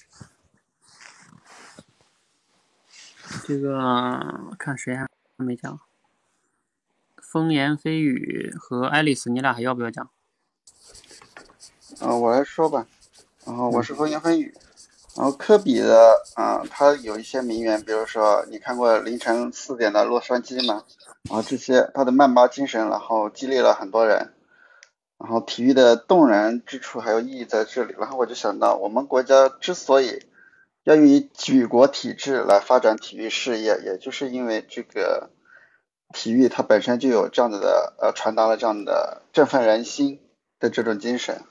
[3.45, 5.09] 这个看谁还
[5.39, 5.81] 没讲？
[7.17, 10.09] 风言蜚语和爱丽丝，你俩还要不要讲？
[12.01, 12.87] 啊、我来说吧。
[13.45, 14.55] 然后我是风言风语。
[15.17, 20.85] 然后科比的啊、他有一些名言，比如说你看过凌晨四点的洛杉矶吗？
[21.25, 24.33] 然后这些他的曼巴精神，然后激励了很多人。
[25.19, 27.97] 然后体育的动人之处还有意义在这里。
[27.99, 30.25] 然后我就想到，我们国家之所以
[30.85, 35.31] 要以举国体制来发展体育事业，也就是因为这个
[36.15, 40.21] 体育它本身就有这样子的呃传达了这样的振奋人心
[40.61, 41.43] 的这种精神，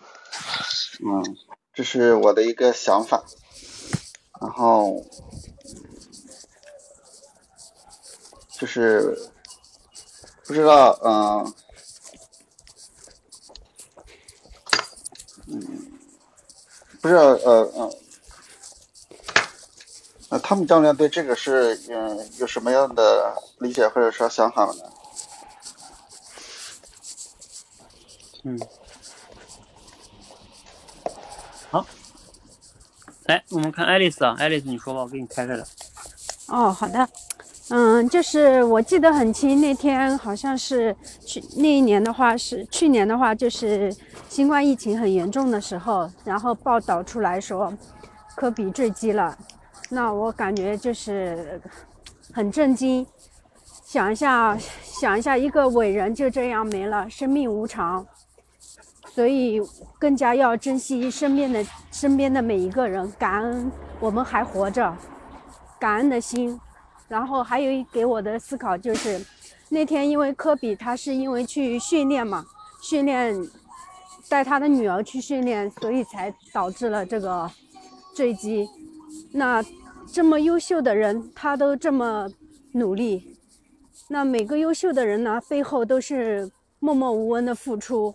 [1.00, 1.38] 嗯，
[1.74, 3.24] 这是我的一个想法，
[4.42, 5.06] 然后
[8.52, 9.32] 就是
[10.46, 11.54] 不知道嗯
[15.48, 15.92] 嗯
[17.02, 17.96] 不知道呃嗯。
[20.30, 24.92] 那他们教练对这个是嗯有什么样的理解或者说想法呢？
[28.44, 28.60] 嗯，
[33.28, 35.66] 来我们看爱丽丝啊，爱丽丝你说吧，我给你开开了。
[36.48, 37.08] 哦，好的，
[37.70, 43.94] 嗯，就是我记得很清，那天好像是去那一年的话是去年的话，就是
[44.30, 47.74] 新冠疫情很严重的时候，然后报道出来说
[48.36, 49.38] 科比坠机了。
[49.90, 51.62] 那我感觉就是
[52.34, 53.06] 很震惊，
[53.86, 58.06] 想一下，想一下，一个伟人就这样没了，生命无常，
[59.18, 59.60] 所以
[59.98, 64.96] 更加要珍惜身边的身边的每一个人，感恩我们还活着，
[65.80, 66.60] 感恩的心。
[67.08, 69.20] 然后还有一给我的思考就是，
[69.70, 72.46] 那天因为科比他是因为去训练嘛，
[72.80, 73.36] 训练
[74.30, 77.50] 带他的女儿去训练，所以才导致了这个
[78.14, 78.70] 坠机。
[79.32, 79.66] 那
[80.06, 82.30] 这么优秀的人，他都这么
[82.74, 83.36] 努力。
[84.10, 88.14] 那每个优秀的人呢，背后都是默默无闻的付出。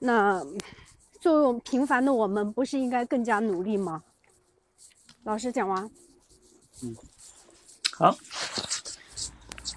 [0.00, 0.44] 那
[1.20, 4.04] 作为平凡的我们，不是应该更加努力吗？
[5.24, 5.90] 老师讲完。
[6.82, 6.96] 嗯，
[7.92, 8.16] 好，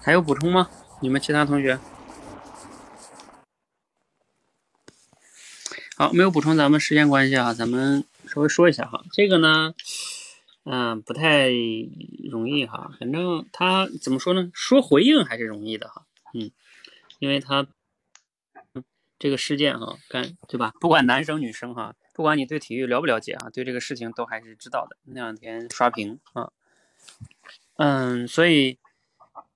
[0.02, 0.70] 还有补充吗？
[1.00, 1.78] 你们其他同学？
[5.96, 9.04] 好，没有补充，咱们时间关系啊，咱们稍微说一下哈。
[9.12, 9.74] 这个呢。
[10.64, 11.48] 嗯，不太
[12.30, 12.92] 容易哈。
[13.00, 14.48] 反正他怎么说呢？
[14.54, 16.06] 说回应还是容易的哈。
[16.34, 16.52] 嗯，
[17.18, 17.66] 因为他
[19.22, 20.72] 这个事件哈，干对吧？
[20.80, 24.96] 不管男生女生哈，不管你对体育了不了解啊，对这个事情都还是知道的。
[25.04, 26.50] 那两天刷屏啊，
[27.76, 28.80] 嗯，所以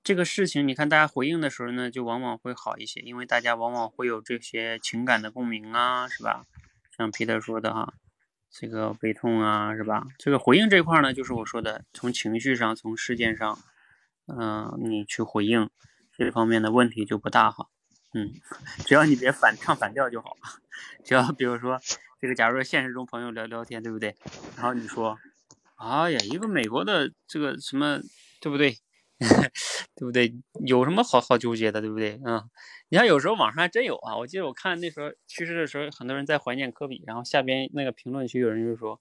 [0.05, 6.47] 这个事情你看大家回应的时候呢，就往往会好一些，因为大家往往会有这些情感的共鸣啊，是吧？
[6.97, 7.95] 像皮特说的哈。
[8.49, 10.07] 这个悲痛啊，是吧？
[10.17, 13.59] 这个回应这块呢，就是我说的，从情绪上，从事件上，
[14.29, 15.69] 嗯，你去回应
[16.17, 17.67] 这方面的问题就不大哈。
[18.17, 18.33] 嗯，
[18.87, 20.39] 只要你别反唱反调就好。
[21.05, 21.79] 只要比如说，
[22.19, 24.17] 这个假如说现实中朋友聊聊天，对不对？
[24.57, 25.19] 然后你说，
[25.77, 28.01] 哎呀，一个美国的这个什么，
[28.41, 28.79] 对不对？
[29.95, 30.35] 对不对？
[30.65, 32.19] 有什么好好纠结的，对不对？
[32.25, 32.43] 嗯，
[32.89, 34.17] 你看有时候网上还真有啊。
[34.17, 38.99] 我记得我看那时候去世的时候，很多人在怀念科比，然后下边那个评论区有人就说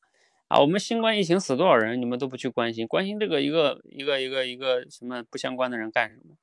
[0.49, 6.35] 啊，我们新冠疫情死多少人，你们都不去关心，关心这个一个一个一个一个什么不相关的人干什么？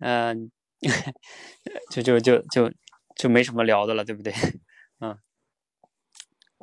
[0.00, 0.50] 嗯，
[1.90, 2.72] 就就就就
[3.16, 4.32] 就没什么聊的了，对不对？
[5.00, 5.18] 嗯，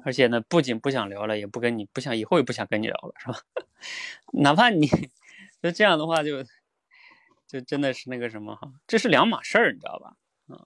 [0.03, 3.39] 而且呢，不仅不想聊了，也不跟你不想以后也不想跟你聊了，是吧？
[4.33, 4.87] 哪怕你。
[5.61, 6.43] 那这样的话，就
[7.47, 10.15] 就真的是那个什么哈，这是两码事儿，你知道吧？
[10.47, 10.65] 嗯，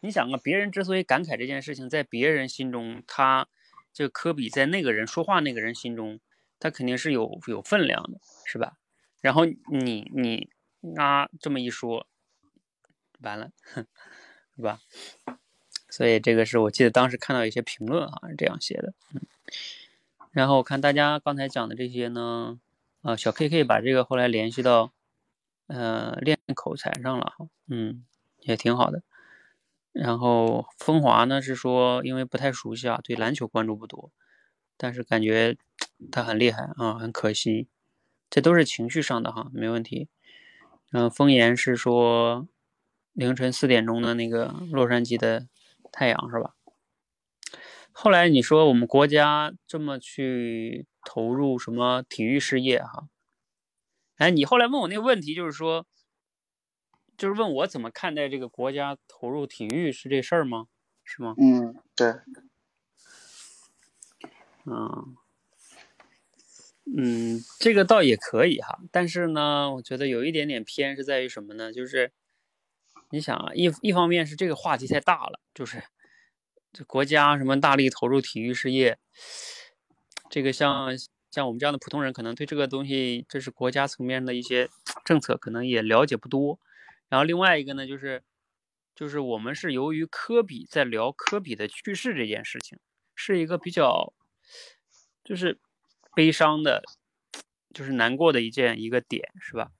[0.00, 3.48] 你想啊，别人之所以感慨这件事情，在别人心中，他
[3.92, 6.20] 就科比在那个人说话那个人心中，
[6.60, 8.74] 他肯定是有有分量的，是吧？
[9.20, 10.50] 然后你你
[10.96, 12.06] 啊这么一说，
[13.20, 13.50] 完了，
[14.56, 14.80] 是吧？
[15.90, 19.22] 所以这个是我记得当时看到一些评论啊是这样写的，嗯，
[20.32, 22.60] 然后我看大家刚才讲的这些呢。
[23.00, 24.92] 啊，小 K K 把这个后来联系到，
[25.68, 28.04] 呃，练口才上了哈，嗯，
[28.40, 29.04] 也挺好的。
[29.92, 34.10] 然后风华呢是说，因为不太熟悉啊，对篮球关注不多，
[34.76, 35.56] 但是感觉
[36.10, 37.68] 他很厉害啊，很可惜，
[38.28, 40.08] 这都是情绪上的哈，没问题。
[40.92, 42.48] 嗯，风言是说
[43.12, 45.48] 凌晨四点钟的那个洛杉矶的
[45.90, 46.54] 太阳是吧？
[47.92, 50.86] 后来你说我们国家这么去。
[51.04, 53.08] 投入什么体育事业哈？
[54.18, 55.86] 哎，你后来问我那个问题，就是说，
[57.16, 60.66] 就是问我怎么看待这个国家投入体育是这事儿吗？
[61.02, 61.34] 是吗？
[61.38, 62.08] 嗯，对。
[64.66, 65.16] 嗯，
[66.96, 71.72] 嗯，这个倒也可以哈，但是呢，我觉得有一点点偏是在于什么呢？
[71.72, 72.12] 就是
[73.10, 75.82] 你想啊，一一方面是这个话题太大了，就是
[76.72, 78.98] 这国家什么大力投入体育事业。
[80.30, 80.96] 这个像
[81.30, 84.68] 像我们这样的普通人，可能对这个东西，这是国家层面的一些
[85.04, 86.58] 政策，可能也了解不多。
[87.08, 88.22] 然后另外一个呢，就是
[88.94, 92.78] 就是我们是由于科比在聊科比的去世这件事情，
[93.14, 94.12] 是一个比较
[95.22, 95.58] 就是
[96.18, 96.82] 悲伤的，
[97.72, 99.70] 就是难过的一件一个点，是吧？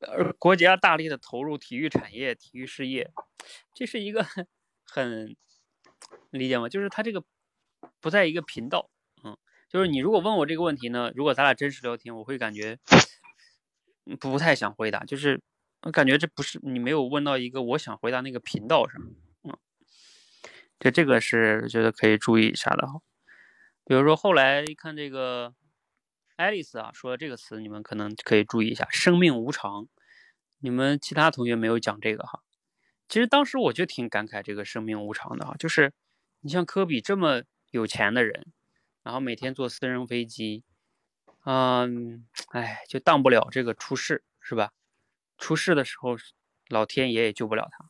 [0.00, 3.12] 而国家大力的投入体育产业、体育事业，
[3.72, 4.26] 这是一个
[4.82, 5.36] 很
[6.30, 6.68] 理解吗？
[6.68, 7.22] 就是他这个
[8.00, 8.90] 不在一个频道，
[9.22, 9.38] 嗯，
[9.68, 12.80] 就是你如果问我这个问题呢，如果咱俩真实聊天，我会感觉
[14.18, 15.40] 不太想回答，就是
[15.82, 19.00] 我感觉这不是你没有问到一个我想回答那个频道上，
[19.44, 19.56] 嗯，
[20.80, 23.00] 就这个是觉得可以注意一下的哈。
[23.86, 25.54] 比如说后来看这个。
[26.38, 29.88] 爱丽丝啊，说这个词，你们可能可以注意一下“生命无常”。
[30.60, 32.42] 你们其他同学没有讲这个哈。
[33.08, 35.94] 其实当时我就挺感慨这个“生命无常”的哈，就是
[36.40, 38.52] 你像科比这么有钱的人，
[39.02, 40.62] 然后每天坐私人飞机，
[41.46, 44.74] 嗯，哎，就当不了这个出事是吧？
[45.38, 46.18] 出事的时候，
[46.68, 47.88] 老天爷也救不了他，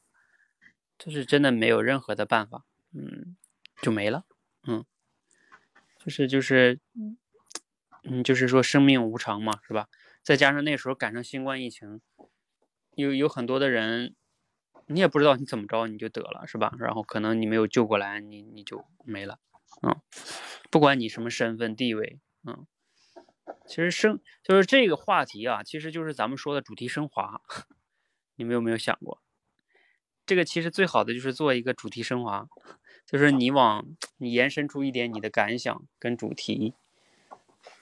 [0.96, 3.36] 就是真的没有任何的办法，嗯，
[3.82, 4.24] 就没了，
[4.68, 4.84] 嗯，
[6.06, 6.80] 就是就是。
[8.08, 9.88] 嗯，就是说生命无常嘛，是吧？
[10.22, 12.00] 再加上那时候赶上新冠疫情，
[12.94, 14.14] 有有很多的人，
[14.86, 16.72] 你也不知道你怎么着你就得了，是吧？
[16.78, 19.40] 然后可能你没有救过来，你你就没了，
[19.82, 20.00] 嗯，
[20.70, 22.64] 不管你什么身份地位，嗯，
[23.66, 27.42] 其实生就是这个话题啊，其实就是咱们说的主题升华，
[28.36, 29.20] 你们有没有想过？
[30.24, 32.46] 这个其实最好的就是做一个主题升华，
[33.06, 33.86] 就是你往
[34.16, 36.74] 你延伸出一点你的感想跟主题。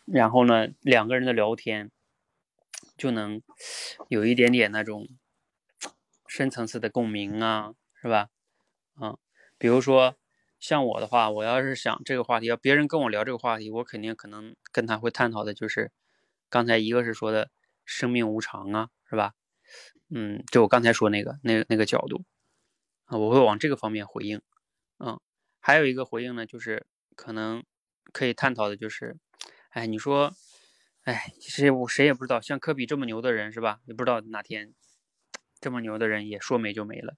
[0.04, 1.90] 然后呢，两个人的聊天
[2.96, 3.40] 就能
[4.08, 5.08] 有一点点那种
[6.26, 8.28] 深层次的共鸣啊，是吧？
[9.00, 9.16] 嗯，
[9.56, 10.16] 比如说
[10.60, 15.90] 像我的话，我要是想这个话题，要别人跟我聊这个话题，我肯定可能跟他会探讨的就是
[16.50, 17.50] 刚才一个是说的
[17.86, 19.32] 生命无常啊，是吧？
[20.10, 22.24] 嗯，就我刚才说那个那那个角度
[23.06, 24.42] 啊，我会往这个方面回应。
[25.04, 25.20] 嗯，
[25.60, 27.62] 还有一个回应呢，就是可能
[28.12, 29.16] 可以探讨的就是。
[29.70, 30.32] 哎，你说，
[31.02, 33.80] 哎，其实我谁也不知道，像科比这么牛的人是吧？
[33.86, 34.72] 也不知道哪天
[35.60, 37.16] 这么牛的人也说没就没了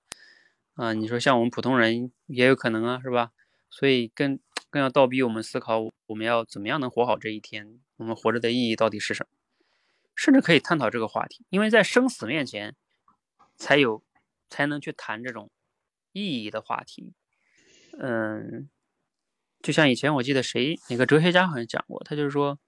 [0.75, 0.95] 啊！
[0.95, 3.33] 你说像我们普通人也有可能啊，是吧？
[3.69, 7.79] 所以更更要倒逼我们思考，我们要怎么样能活好这一天？
[7.97, 9.29] 我们活着的意义到底是什么？
[10.15, 12.75] 甚至可以探讨这个话题，因为在生死面前，
[13.57, 14.03] 才有
[14.49, 15.51] 才能去谈这种
[16.13, 17.13] 意义的话题。
[17.99, 18.69] 嗯。
[19.63, 22.61] 就像以前我记得谁哪个哲学家好像讲过，他就是说，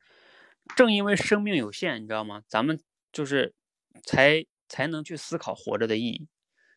[0.75, 2.43] 正因为生命有限，你知道吗？
[2.49, 2.81] 咱们
[3.13, 3.55] 就是
[4.03, 6.27] 才才能去思考活着的意义。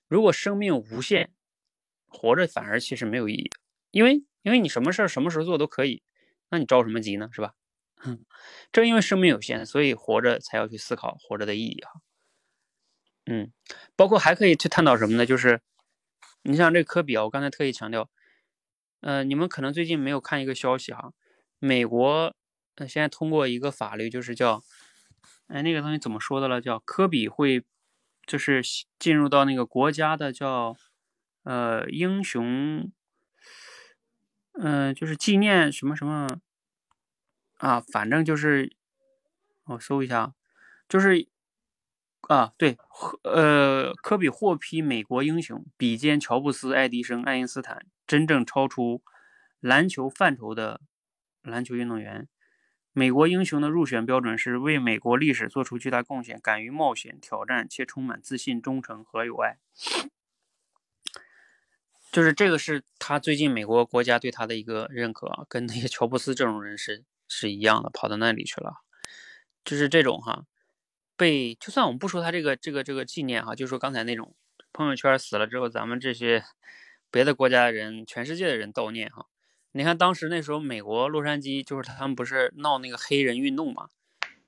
[0.08, 1.32] 如果生命无限，
[2.08, 3.50] 活着反而其实没有意义，
[3.90, 6.04] 因为因为你什么事儿什么时候做都可以，
[6.50, 7.30] 那你着什么急呢？
[7.32, 7.54] 是吧？
[8.72, 12.02] 正因为生命有限，所以活着才要去思考活着的意义哈。
[13.26, 13.52] 嗯，
[13.96, 15.26] 包括还可以去探讨什么呢？
[15.26, 15.62] 就是
[16.44, 18.08] 你像这科比啊，我刚才特意强调。
[19.02, 21.12] 呃，你们可能最近没有看一个消息哈，
[21.60, 22.36] 美国
[22.76, 24.64] 呃现在通过一个法律，就是叫，
[25.48, 26.62] 哎那个东西怎么说的了？
[26.62, 27.66] 叫科比会，
[28.26, 28.62] 就是
[29.00, 30.78] 进入到那个国家的叫，
[31.44, 32.92] 呃英雄，
[34.54, 36.40] 嗯就是纪念什么什么，
[37.58, 38.76] 啊反正就是，
[39.66, 40.34] 我搜一下，
[40.88, 41.31] 就是。
[42.28, 42.78] 啊，对，
[43.24, 49.02] 呃，科比获批美国英雄，比肩乔布斯、爱迪生、爱因斯坦，真正超出
[49.60, 50.80] 篮球范畴的
[51.42, 52.28] 篮球运动员。
[52.94, 59.58] 美国英雄的入选标准是为美国历史做出巨大贡献，敢于冒险挑战，且充满自信、忠诚和友爱。
[62.12, 68.84] 就是这个是他最近美国国家对他的一个认可，跟那些乔布斯这种人是是一样的，跑到那里去了。
[69.66, 70.46] 就是这种哈。
[71.22, 74.34] 被就算我们不说他这个这个这个纪念哈，就说刚才那种
[74.74, 76.44] 朋友圈死了之后，咱们这些
[77.12, 79.28] 别的国家的人、全世界的人悼念哈。
[79.74, 83.90] 你看当时那时候美国洛杉矶就是他们不是闹那个黑人运动嘛，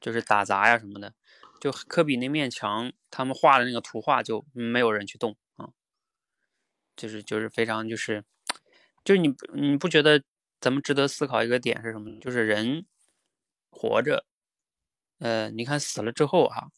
[0.01, 1.13] 就是打砸呀什么的，
[1.61, 5.69] 就科比那面墙他们画的那个图画就没有人去动啊，
[6.95, 8.23] 就是就是非常就是
[9.05, 10.23] 就你你不觉得
[10.59, 12.19] 咱们值得思考一个点是什么？
[12.19, 12.87] 就是人
[13.69, 14.25] 活着。
[15.23, 16.69] 呃，你看死了之后哈，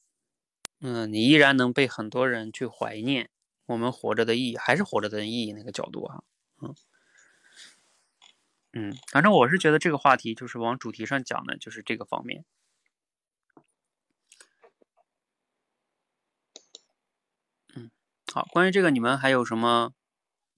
[0.80, 3.32] 嗯，你依然能被很多人去怀念。
[3.66, 6.22] 我们活着的意义还是活着的意义那个角度啊，
[6.62, 6.76] 嗯
[8.74, 12.46] 嗯，反正我是觉得这个话题就是往主题上讲的，就是这个方面。
[17.76, 17.89] 嗯，
[18.32, 19.91] 好，关于这个你们还有什么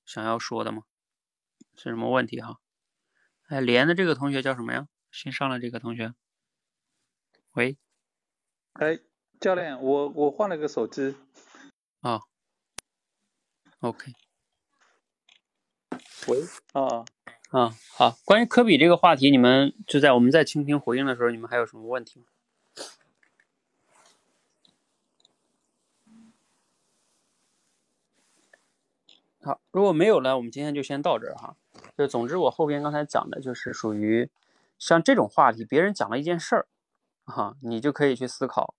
[0.06, 0.84] 想要说的吗？
[1.78, 2.58] 是什么问题哈？
[3.48, 4.90] 哎，连的这个同学叫什么呀？
[5.10, 6.14] 新上来这个同学。
[7.58, 7.76] 喂，
[8.74, 9.00] 哎，
[9.40, 11.16] 教练，我我换了个手机。
[12.02, 12.20] 啊
[13.80, 14.14] ，OK。
[16.28, 16.38] 喂，
[16.74, 17.04] 啊，
[17.50, 22.28] 啊，好，关于科比这个话题，你们就在我们在倾听回应的时候，你们还有什么问题吗？
[29.42, 31.58] 好，如果没有了，我们今天就先到这儿哈。
[31.98, 34.30] 就总之，我后边刚才讲的就是属于
[34.78, 36.68] 像这种话题，别人讲了一件事儿，
[37.28, 38.74] 哈，你就可以去思考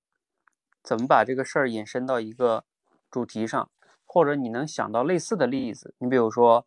[0.83, 2.65] 怎么把这个事儿引申到一个
[3.11, 3.71] 主题上，
[4.07, 6.67] 或者你能想到类似的例子，你比如说，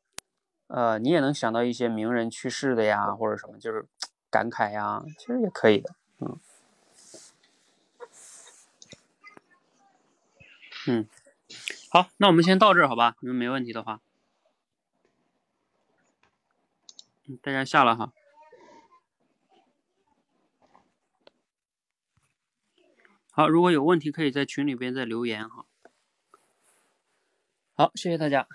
[0.68, 3.88] 呃，你也能想到一些名人去世的呀，或者什么，就是
[4.30, 6.40] 感慨呀，其实也可以的，嗯，
[10.88, 11.08] 嗯。
[11.92, 13.16] 好，那我们先到这儿，好吧？
[13.20, 14.00] 你们没问题的话，
[17.28, 18.14] 嗯，大家下了哈。
[23.34, 25.66] 好，如果有问题，可以在群里边再留言哈。
[27.74, 28.46] 好，谢谢大家。